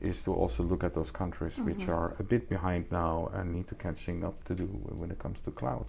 is 0.00 0.22
to 0.22 0.34
also 0.34 0.64
look 0.64 0.82
at 0.84 0.92
those 0.92 1.12
countries 1.12 1.56
which 1.58 1.86
Mhm. 1.86 1.94
are 1.96 2.14
a 2.18 2.22
bit 2.24 2.48
behind 2.48 2.84
now 2.90 3.30
and 3.32 3.52
need 3.52 3.66
to 3.68 3.74
catching 3.76 4.24
up 4.24 4.42
to 4.44 4.54
do 4.54 4.66
when 5.00 5.10
it 5.12 5.18
comes 5.18 5.40
to 5.42 5.50
cloud. 5.52 5.86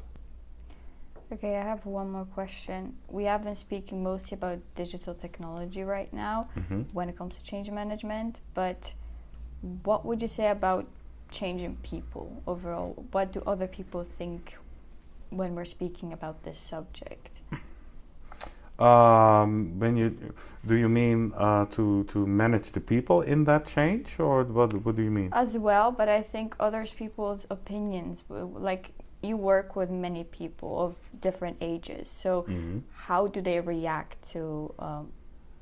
Okay, 1.32 1.58
I 1.58 1.64
have 1.64 1.86
one 1.86 2.12
more 2.12 2.26
question. 2.26 2.98
We 3.10 3.24
have 3.26 3.44
been 3.44 3.56
speaking 3.56 4.04
mostly 4.04 4.36
about 4.36 4.60
digital 4.76 5.14
technology 5.16 5.84
right 5.84 6.14
now 6.14 6.50
Mm-hmm. 6.56 6.82
when 6.94 7.10
it 7.10 7.18
comes 7.18 7.38
to 7.38 7.44
change 7.44 7.70
management, 7.72 8.42
but 8.54 8.94
what 9.84 10.06
would 10.06 10.22
you 10.22 10.28
say 10.28 10.50
about 10.50 10.86
changing 11.32 11.78
people 11.78 12.44
overall? 12.46 13.06
What 13.12 13.32
do 13.34 13.42
other 13.48 13.68
people 13.68 14.04
think 14.04 14.58
when 15.32 15.56
we're 15.56 15.66
speaking 15.66 16.14
about 16.14 16.44
this 16.44 16.60
subject? 16.60 17.40
Um, 18.78 19.80
when 19.80 19.96
you 19.96 20.34
do 20.68 20.76
you 20.76 20.90
mean 20.90 21.32
uh, 21.38 21.66
to 21.76 22.04
to 22.06 22.26
manage 22.26 22.74
the 22.74 22.82
people 22.82 23.22
in 23.22 23.46
that 23.46 23.68
change, 23.68 24.20
or 24.20 24.44
what? 24.44 24.74
What 24.86 24.96
do 24.98 25.02
you 25.02 25.12
mean? 25.12 25.30
As 25.32 25.58
well, 25.58 25.92
but 25.92 26.10
I 26.10 26.22
think 26.22 26.56
others 26.60 26.92
people's 26.92 27.46
opinions, 27.50 28.24
like 28.30 28.92
you 29.26 29.38
work 29.38 29.76
with 29.76 29.90
many 29.90 30.24
people 30.24 30.82
of 30.82 30.96
different 31.20 31.58
ages, 31.62 32.10
so 32.10 32.44
Mhm. 32.44 32.82
how 33.08 33.28
do 33.28 33.42
they 33.42 33.60
react 33.60 34.18
to 34.32 34.74
um, 34.80 35.12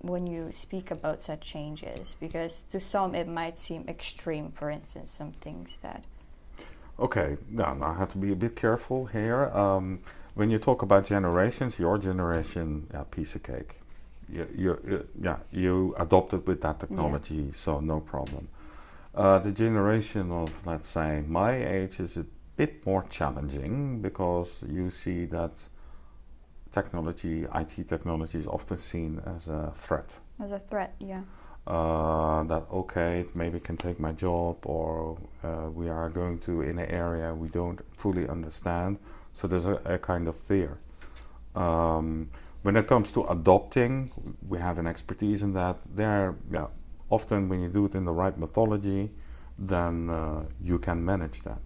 when 0.02 0.28
you 0.28 0.52
speak 0.52 0.92
about 0.92 1.22
such 1.22 1.42
changes? 1.42 2.16
Because 2.20 2.64
to 2.72 2.80
some 2.80 3.16
it 3.16 3.28
might 3.28 3.58
seem 3.58 3.86
extreme, 3.88 4.52
for 4.52 4.70
instance, 4.70 5.12
some 5.12 5.32
things 5.32 5.80
that. 5.82 6.04
Okay, 7.00 7.38
now 7.50 7.76
I 7.82 7.94
have 7.94 8.12
to 8.12 8.18
be 8.18 8.32
a 8.32 8.36
bit 8.36 8.56
careful 8.56 9.06
here. 9.08 9.46
Um, 9.54 10.00
when 10.36 10.50
you 10.52 10.60
talk 10.60 10.82
about 10.82 11.06
generations, 11.06 11.80
your 11.80 11.98
generation, 11.98 12.88
yeah, 12.94 13.04
piece 13.10 13.36
of 13.36 13.44
cake. 13.44 13.80
You, 14.30 14.48
you, 14.56 14.80
you, 14.88 15.08
yeah, 15.22 15.38
you 15.52 15.96
adopted 15.98 16.48
with 16.48 16.62
that 16.62 16.80
technology, 16.80 17.52
so 17.56 17.80
no 17.80 18.00
problem. 18.00 18.48
Uh, 19.14 19.38
the 19.40 19.52
generation 19.52 20.32
of, 20.32 20.66
let's 20.66 20.88
say, 20.88 21.24
my 21.28 21.54
age 21.54 22.00
is 22.00 22.18
a 22.18 22.26
bit 22.56 22.86
more 22.86 23.06
challenging 23.10 24.02
because 24.02 24.64
you 24.68 24.90
see 24.90 25.26
that 25.26 25.52
technology, 26.72 27.46
IT 27.54 27.88
technology, 27.88 28.40
is 28.40 28.48
often 28.48 28.78
seen 28.78 29.22
as 29.26 29.48
a 29.48 29.72
threat 29.76 30.10
As 30.42 30.52
a 30.52 30.60
threat, 30.60 30.96
yeah. 31.00 31.22
uh, 31.68 32.44
that 32.44 32.66
okay, 32.72 33.22
it 33.22 33.36
maybe 33.36 33.60
can 33.60 33.78
take 33.78 34.00
my 34.00 34.12
job, 34.12 34.58
or 34.66 35.18
uh, 35.44 35.70
we 35.70 35.90
are 35.90 36.10
going 36.10 36.40
to 36.40 36.62
in 36.62 36.80
an 36.80 36.90
area 36.90 37.34
we 37.34 37.48
don't 37.48 37.80
fully 37.96 38.28
understand. 38.28 38.98
So 39.34 39.48
there's 39.48 39.66
a, 39.66 39.76
a 39.86 39.98
kind 39.98 40.28
of 40.28 40.36
fear. 40.36 40.78
Um, 41.56 42.30
when 42.64 42.76
it 42.76 42.88
comes 42.88 43.12
to 43.12 43.24
adopting, 43.26 44.12
we 44.48 44.58
have 44.60 44.80
an 44.80 44.88
expertise 44.88 45.44
in 45.44 45.54
that. 45.54 45.78
There, 45.96 46.36
yeah, 46.52 46.68
often 47.10 47.50
when 47.50 47.62
you 47.62 47.70
do 47.70 47.86
it 47.86 47.96
in 47.96 48.06
the 48.06 48.14
right 48.14 48.38
methodology, 48.38 49.12
then 49.58 50.10
uh, 50.10 50.44
you 50.62 50.80
can 50.80 51.04
manage 51.06 51.44
that. 51.44 51.62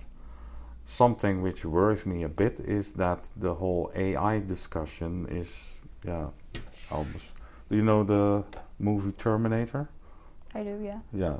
Something 0.89 1.41
which 1.41 1.65
worries 1.65 2.05
me 2.05 2.23
a 2.23 2.29
bit 2.29 2.59
is 2.61 2.93
that 2.93 3.25
the 3.35 3.55
whole 3.55 3.91
AI 3.93 4.39
discussion 4.39 5.27
is, 5.29 5.71
yeah, 6.05 6.27
almost. 6.89 7.29
Do 7.69 7.75
you 7.75 7.81
know 7.81 8.03
the 8.05 8.45
movie 8.79 9.11
Terminator? 9.11 9.89
I 10.55 10.63
do, 10.63 10.79
yeah. 10.81 10.99
Yeah, 11.13 11.37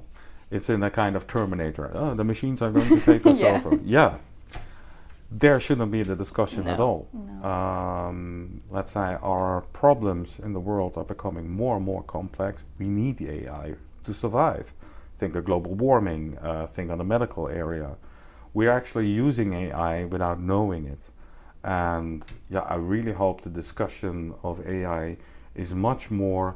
it's 0.51 0.69
in 0.69 0.83
a 0.83 0.89
kind 0.91 1.15
of 1.15 1.27
Terminator. 1.27 1.89
Oh, 1.93 2.13
the 2.13 2.25
machines 2.25 2.61
are 2.61 2.71
going 2.71 2.89
to 2.89 2.99
take 3.11 3.25
us 3.25 3.39
Yeah. 3.39 3.55
over. 3.65 3.79
Yeah, 3.85 4.17
there 5.31 5.61
shouldn't 5.61 5.91
be 5.93 6.03
the 6.03 6.15
discussion 6.17 6.67
at 6.67 6.79
all. 6.81 7.07
no. 7.13 7.47
Um, 7.49 8.61
let's 8.69 8.91
say 8.91 9.15
our 9.21 9.61
problems 9.71 10.39
in 10.39 10.51
the 10.51 10.59
world 10.59 10.93
are 10.97 11.05
becoming 11.05 11.49
more 11.49 11.77
and 11.77 11.85
more 11.85 12.03
complex. 12.03 12.63
We 12.77 12.87
need 12.87 13.17
the 13.17 13.45
AI 13.45 13.75
to 14.03 14.13
survive. 14.13 14.73
Think 15.19 15.35
of 15.35 15.45
global 15.45 15.73
warming. 15.73 16.37
Uh, 16.37 16.67
think 16.67 16.91
on 16.91 16.97
the 16.97 17.05
medical 17.05 17.47
area. 17.47 17.95
We're 18.57 18.71
actually 18.71 19.09
using 19.09 19.53
AI 19.53 20.05
without 20.05 20.39
knowing 20.39 20.87
it. 20.87 21.11
And 21.63 22.25
yeah, 22.49 22.61
I 22.61 22.73
really 22.73 23.13
hope 23.13 23.41
the 23.41 23.51
discussion 23.51 24.33
of 24.41 24.65
AI 24.65 25.17
is 25.53 25.75
much 25.75 26.09
more 26.09 26.55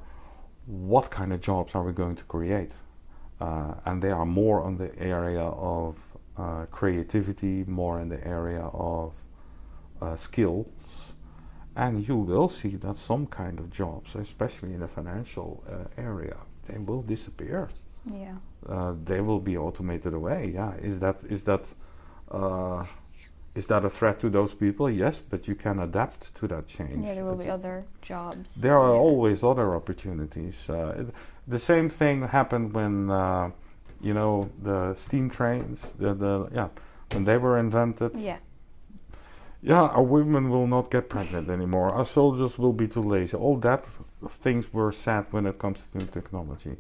what 0.66 1.12
kind 1.12 1.32
of 1.32 1.42
jobs 1.42 1.76
are 1.76 1.84
we 1.84 1.94
going 1.94 2.16
to 2.16 2.24
create? 2.24 2.74
Uh, 3.40 3.76
and 3.86 4.02
they 4.02 4.10
are 4.10 4.26
more 4.26 4.64
on 4.64 4.78
the 4.80 4.98
area 4.98 5.44
of 5.44 5.96
uh, 6.38 6.66
creativity, 6.72 7.66
more 7.66 8.02
in 8.02 8.10
the 8.10 8.28
area 8.28 8.64
of 8.74 9.14
uh, 10.02 10.16
skills, 10.16 11.14
and 11.76 12.08
you 12.08 12.16
will 12.16 12.50
see 12.50 12.78
that 12.78 12.98
some 12.98 13.28
kind 13.28 13.60
of 13.60 13.70
jobs, 13.70 14.16
especially 14.16 14.74
in 14.74 14.80
the 14.80 14.88
financial 14.88 15.64
uh, 15.70 16.02
area, 16.02 16.38
they 16.68 16.80
will 16.80 17.04
disappear. 17.04 17.70
Yeah. 18.12 18.38
Uh, 18.68 18.96
they 19.06 19.22
will 19.22 19.40
be 19.40 19.56
automated 19.56 20.16
away. 20.16 20.52
Yeah, 20.56 20.74
is 20.78 21.00
that 21.00 21.24
is 21.30 21.44
that 21.44 21.66
uh, 22.32 22.86
is 23.54 23.68
that 23.68 23.84
a 23.84 23.90
threat 23.90 24.20
to 24.22 24.30
those 24.30 24.54
people? 24.54 24.90
Yes, 24.90 25.22
but 25.30 25.48
you 25.48 25.56
can 25.56 25.80
adapt 25.80 26.34
to 26.36 26.48
that 26.48 26.68
change. 26.68 27.06
Yeah, 27.06 27.16
there 27.16 27.26
will 27.26 27.36
But 27.36 27.44
be 27.46 27.50
other 27.50 27.84
jobs. 28.02 28.56
there 28.56 28.78
are 28.78 28.94
Yeah. 28.94 29.00
always 29.02 29.44
other 29.44 29.76
opportunities. 29.76 30.70
Uh, 30.70 30.96
it- 31.00 31.14
the 31.48 31.60
same 31.60 31.90
thing 31.90 32.22
happened 32.28 32.74
when 32.74 33.10
uh, 33.10 33.52
you 34.02 34.14
know 34.14 34.50
the 34.64 34.94
steam 34.96 35.30
trains. 35.30 35.94
The, 36.00 36.14
the 36.14 36.48
yeah, 36.54 36.70
when 37.14 37.26
they 37.26 37.38
were 37.38 37.58
invented. 37.60 38.16
Yeah. 38.16 38.38
Yeah, 39.64 39.82
our 39.84 40.02
women 40.04 40.50
will 40.50 40.66
not 40.66 40.90
get 40.90 41.08
pregnant 41.10 41.48
anymore. 41.50 41.90
Our 41.94 42.06
soldiers 42.06 42.58
will 42.58 42.74
be 42.74 42.88
too 42.88 43.04
lazy. 43.04 43.38
All 43.38 43.58
that 43.58 43.86
things 44.30 44.74
were 44.74 44.92
said 44.92 45.26
when 45.32 45.46
it 45.46 45.60
comes 45.60 45.88
to 45.88 46.00
technology. 46.08 46.78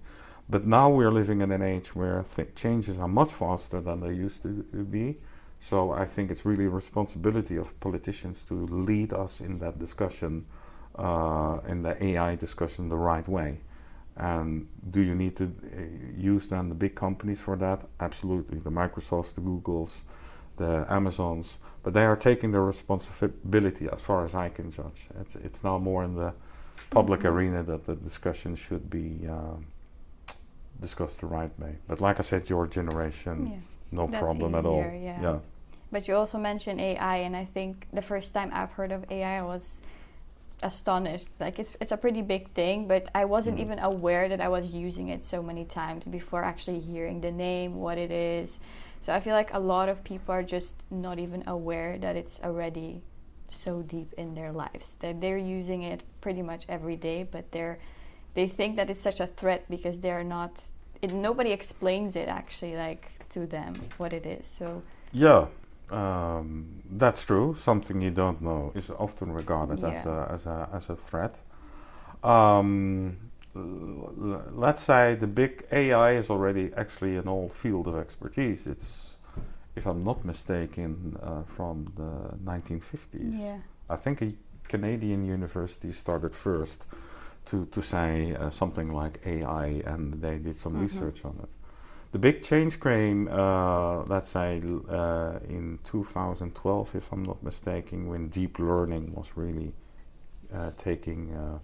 But 0.49 0.65
now 0.65 0.89
we're 0.89 1.11
living 1.11 1.41
in 1.41 1.51
an 1.51 1.61
age 1.61 1.95
where 1.95 2.23
th- 2.23 2.55
changes 2.55 2.97
are 2.97 3.07
much 3.07 3.33
faster 3.33 3.81
than 3.81 3.99
they 3.99 4.13
used 4.13 4.41
to 4.43 4.63
to 4.71 4.83
be. 4.83 5.17
So 5.61 5.91
I 5.91 6.05
think 6.05 6.31
it's 6.31 6.43
really 6.45 6.65
a 6.65 6.69
responsibility 6.69 7.55
of 7.55 7.79
politicians 7.79 8.43
to 8.49 8.53
lead 8.67 9.13
us 9.13 9.39
in 9.39 9.59
that 9.59 9.77
discussion, 9.79 10.45
uh, 10.97 11.59
in 11.67 11.83
the 11.83 12.03
AI 12.03 12.35
discussion, 12.35 12.89
the 12.89 12.97
right 12.97 13.27
way. 13.27 13.59
And 14.17 14.67
do 14.89 14.99
you 15.01 15.15
need 15.15 15.35
to 15.37 15.45
uh, 15.45 15.81
use 16.17 16.47
then 16.47 16.69
the 16.69 16.75
big 16.75 16.95
companies 16.95 17.39
for 17.41 17.55
that? 17.57 17.81
Absolutely, 17.99 18.57
the 18.59 18.71
Microsofts, 18.71 19.33
the 19.35 19.41
Googles, 19.41 20.01
the 20.57 20.85
Amazons, 20.89 21.57
but 21.83 21.93
they 21.93 22.05
are 22.05 22.17
taking 22.17 22.51
their 22.51 22.63
responsibility 22.63 23.87
as 23.91 24.01
far 24.01 24.25
as 24.25 24.33
I 24.35 24.49
can 24.49 24.71
judge. 24.71 25.07
It's, 25.21 25.35
it's 25.35 25.63
now 25.63 25.77
more 25.77 26.03
in 26.03 26.15
the 26.15 26.33
public 26.89 27.21
Mhm. 27.21 27.29
arena 27.31 27.63
that 27.63 27.85
the 27.85 27.95
discussion 27.95 28.55
should 28.55 28.89
be 28.89 29.27
um, 29.27 29.65
discussed 30.81 31.21
the 31.21 31.27
right 31.27 31.51
way. 31.59 31.75
But 31.87 32.01
like 32.01 32.19
I 32.19 32.23
said, 32.23 32.49
your 32.49 32.67
generation, 32.67 33.47
yeah. 33.47 33.57
no 33.91 34.07
That's 34.07 34.21
problem 34.23 34.55
at 34.55 34.65
all. 34.65 34.81
easier, 34.81 34.95
yeah. 35.21 35.39
But 35.91 36.07
you 36.07 36.15
also 36.15 36.37
mentioned 36.37 36.79
AI, 36.79 37.17
and 37.17 37.35
I 37.35 37.45
think 37.45 37.87
the 37.91 38.01
first 38.01 38.33
time 38.33 38.49
I've 38.53 38.71
heard 38.71 38.91
of 38.91 39.05
AI, 39.11 39.39
I 39.39 39.41
was 39.43 39.81
astonished. 40.63 41.29
Like 41.39 41.59
it's 41.59 41.71
it's 41.81 41.91
a 41.91 41.97
pretty 41.97 42.21
big 42.21 42.51
thing, 42.51 42.87
but 42.87 43.07
I 43.15 43.25
wasn't 43.25 43.57
Mhm. 43.57 43.61
even 43.61 43.79
aware 43.79 44.29
that 44.29 44.39
I 44.39 44.47
was 44.47 44.71
using 44.71 45.09
it 45.09 45.23
so 45.25 45.41
many 45.41 45.65
times 45.65 46.03
before 46.05 46.43
actually 46.43 46.79
hearing 46.79 47.21
the 47.21 47.31
name, 47.31 47.79
what 47.81 47.97
it 47.97 48.11
is. 48.11 48.59
So 49.01 49.13
I 49.13 49.19
feel 49.19 49.33
like 49.33 49.51
a 49.53 49.59
lot 49.59 49.89
of 49.89 50.03
people 50.03 50.33
are 50.33 50.43
just 50.43 50.75
not 50.91 51.17
even 51.19 51.43
aware 51.47 51.97
that 51.97 52.15
it's 52.15 52.39
already 52.43 53.01
so 53.49 53.81
deep 53.81 54.13
in 54.17 54.35
their 54.35 54.51
lives 54.51 54.95
that 54.99 55.19
they're 55.19 55.37
using 55.37 55.81
it 55.81 56.03
pretty 56.21 56.41
much 56.41 56.63
every 56.69 56.95
day, 56.95 57.23
but 57.23 57.51
they're 57.51 57.79
they 58.33 58.47
think 58.47 58.77
that 58.77 58.89
it's 58.89 59.01
such 59.01 59.19
a 59.19 59.27
threat 59.27 59.65
because 59.69 59.99
they're 59.99 60.23
not. 60.23 60.61
It, 61.01 61.11
nobody 61.11 61.51
explains 61.51 62.15
it 62.15 62.29
actually 62.29 62.75
like 62.77 63.11
to 63.29 63.47
them 63.47 63.73
what 63.97 64.13
it 64.13 64.25
is. 64.25 64.45
So 64.45 64.83
Yeah, 65.11 65.47
um, 65.91 66.65
that's 66.97 67.25
true. 67.25 67.55
Something 67.55 68.01
you 68.01 68.11
don't 68.11 68.41
know 68.41 68.71
is 68.75 68.89
often 68.97 69.31
regarded 69.33 69.83
as 69.83 70.05
a 70.05 70.27
as 70.33 70.45
a 70.45 70.69
as 70.73 70.89
a 70.89 70.95
threat. 70.95 71.35
Um, 72.23 73.17
l- 73.55 74.43
let's 74.53 74.83
say 74.83 75.15
the 75.15 75.27
big 75.27 75.65
AI 75.71 76.11
is 76.17 76.29
already 76.29 76.71
actually 76.75 77.17
an 77.17 77.27
old 77.27 77.51
field 77.53 77.87
of 77.87 77.97
expertise. 77.97 78.67
It's, 78.67 79.17
if 79.75 79.85
I'm 79.85 80.03
not 80.03 80.23
mistaken, 80.25 81.17
uh, 81.23 81.43
from 81.55 81.91
the 81.95 82.35
1950s. 82.51 83.39
yeah. 83.39 83.57
I 83.89 83.95
think 83.95 84.21
a 84.21 84.33
Canadian 84.67 85.25
university 85.25 85.91
started 85.91 86.33
first 86.35 86.85
to, 87.45 87.65
to 87.65 87.81
say 87.81 88.35
uh, 88.35 88.49
something 88.49 88.93
like 88.93 89.25
AI, 89.25 89.81
and 89.85 90.21
they 90.21 90.37
did 90.37 90.55
some 90.57 90.73
Mhm. 90.73 90.81
research 90.81 91.25
on 91.25 91.35
it. 91.43 91.49
The 92.11 92.19
big 92.19 92.43
change 92.43 92.79
came, 92.81 93.29
uh, 93.31 94.03
let's 94.03 94.29
say, 94.29 94.61
uh, 94.89 95.39
in 95.47 95.79
2012, 95.83 96.95
if 96.95 97.11
I'm 97.11 97.23
not 97.23 97.41
mistaken, 97.41 98.07
when 98.07 98.27
deep 98.27 98.59
learning 98.59 99.13
was 99.13 99.37
really 99.37 99.73
uh, 100.53 100.71
taking 100.77 101.33
uh, 101.33 101.59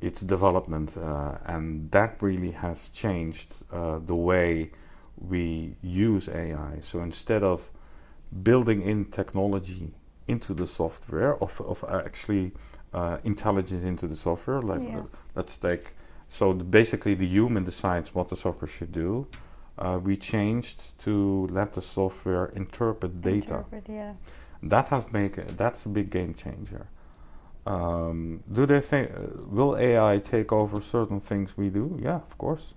its 0.00 0.22
development, 0.22 0.96
uh, 0.96 1.36
and 1.44 1.90
that 1.90 2.22
really 2.22 2.52
has 2.52 2.88
changed 2.88 3.56
uh, 3.70 3.98
the 3.98 4.14
way 4.14 4.70
we 5.18 5.76
use 5.82 6.28
AI. 6.28 6.80
So 6.80 7.02
instead 7.02 7.42
of 7.42 7.70
building 8.42 8.80
in 8.82 9.06
technology 9.06 9.92
into 10.26 10.54
the 10.54 10.66
software, 10.66 11.36
of, 11.42 11.60
of 11.60 11.84
actually 11.90 12.52
uh, 12.94 13.18
intelligence 13.22 13.82
into 13.82 14.06
the 14.06 14.16
software, 14.16 14.62
like 14.62 14.80
Yeah. 14.82 15.02
let's 15.34 15.58
take 15.58 15.94
so 16.28 16.52
the, 16.52 16.64
basically 16.64 17.14
the 17.14 17.26
human 17.26 17.64
decides 17.64 18.14
what 18.14 18.28
the 18.28 18.36
software 18.36 18.68
should 18.68 18.92
do. 18.92 19.26
Uh, 19.78 19.98
we 20.02 20.16
changed 20.16 20.98
to 20.98 21.46
let 21.50 21.72
the 21.72 21.82
software 21.82 22.46
interpret 22.46 23.20
data. 23.20 23.36
Interpret, 23.58 23.84
yeah. 23.88 24.12
That 24.62 24.88
has 24.88 25.12
make 25.12 25.36
that's 25.56 25.86
a 25.86 25.88
big 25.88 26.10
game 26.10 26.34
changer. 26.34 26.86
Um, 27.66 28.42
do 28.50 28.66
they 28.66 28.80
think 28.80 29.10
uh, 29.10 29.42
will 29.46 29.76
AI 29.76 30.18
take 30.18 30.52
over 30.52 30.80
certain 30.80 31.20
things 31.20 31.56
we 31.56 31.68
do? 31.68 31.98
Yeah, 32.02 32.16
of 32.16 32.36
course. 32.38 32.74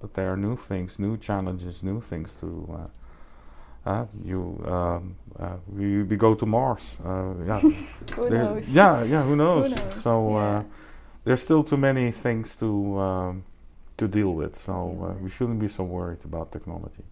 But 0.00 0.14
there 0.14 0.32
are 0.32 0.36
new 0.36 0.56
things, 0.56 0.98
new 0.98 1.16
challenges, 1.16 1.82
new 1.82 2.00
things 2.00 2.34
to. 2.40 2.68
Uh, 3.86 3.88
uh, 3.90 4.06
you 4.24 4.64
um, 4.66 5.16
uh, 5.38 5.56
we, 5.68 6.02
we 6.02 6.16
go 6.16 6.34
to 6.34 6.46
Mars. 6.46 6.98
Uh, 7.04 7.34
yeah, 7.46 7.60
Who 8.16 8.28
there- 8.30 8.44
knows? 8.44 8.74
Yeah, 8.74 9.04
yeah. 9.04 9.22
Who 9.22 9.36
knows? 9.36 9.70
knows? 9.70 10.02
So 10.02 10.30
Yeah. 10.30 10.36
uh, 10.58 10.62
there's 11.24 11.42
still 11.42 11.62
too 11.62 11.76
many 11.76 12.10
things 12.10 12.56
to 12.56 12.98
um, 12.98 13.44
to 13.96 14.08
deal 14.08 14.32
with. 14.32 14.56
So 14.56 14.72
uh, 14.72 15.22
we 15.22 15.30
shouldn't 15.30 15.58
be 15.58 15.68
so 15.68 15.84
worried 15.84 16.24
about 16.24 16.52
technology. 16.52 17.04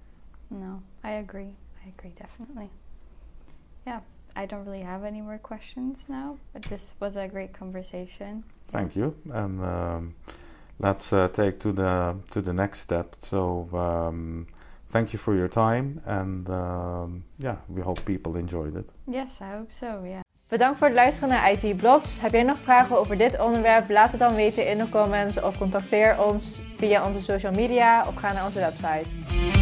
No, 0.50 0.82
I 1.02 1.12
agree. 1.12 1.54
I 1.84 1.88
agree 1.88 2.12
definitely. 2.16 2.70
Yeah, 3.86 4.00
I 4.36 4.46
don't 4.46 4.64
really 4.64 4.82
have 4.82 5.04
any 5.04 5.20
more 5.20 5.38
questions 5.38 6.04
now, 6.08 6.38
but 6.52 6.62
this 6.62 6.94
was 7.00 7.16
a 7.16 7.26
great 7.26 7.52
conversation. 7.52 8.44
Thank 8.68 8.96
you, 8.96 9.16
and 9.32 9.62
um, 9.62 10.14
let's 10.78 11.12
uh, 11.12 11.28
take 11.28 11.58
to 11.60 11.72
the 11.72 12.16
to 12.30 12.40
the 12.40 12.52
next 12.52 12.80
step. 12.80 13.16
So 13.22 13.68
um, 13.72 14.46
thank 14.88 15.12
you 15.12 15.18
for 15.18 15.34
your 15.34 15.48
time, 15.48 16.00
and 16.06 16.48
um, 16.48 17.24
yeah, 17.38 17.56
we 17.68 17.82
hope 17.82 18.04
people 18.04 18.36
enjoyed 18.36 18.76
it. 18.76 18.88
Yes, 19.06 19.40
I 19.40 19.50
hope 19.50 19.72
so. 19.72 20.04
Yeah. 20.06 20.22
Bedankt 20.52 20.78
voor 20.78 20.86
het 20.86 20.96
luisteren 20.96 21.28
naar 21.28 21.50
IT 21.50 21.76
Blogs. 21.76 22.20
Heb 22.20 22.32
jij 22.32 22.42
nog 22.42 22.58
vragen 22.62 22.98
over 22.98 23.18
dit 23.18 23.40
onderwerp? 23.40 23.90
Laat 23.90 24.10
het 24.10 24.20
dan 24.20 24.34
weten 24.34 24.68
in 24.68 24.78
de 24.78 24.88
comments 24.88 25.40
of 25.40 25.58
contacteer 25.58 26.24
ons 26.24 26.58
via 26.78 27.06
onze 27.06 27.20
social 27.20 27.52
media 27.52 28.04
of 28.06 28.14
ga 28.14 28.32
naar 28.32 28.44
onze 28.44 28.58
website. 28.58 29.61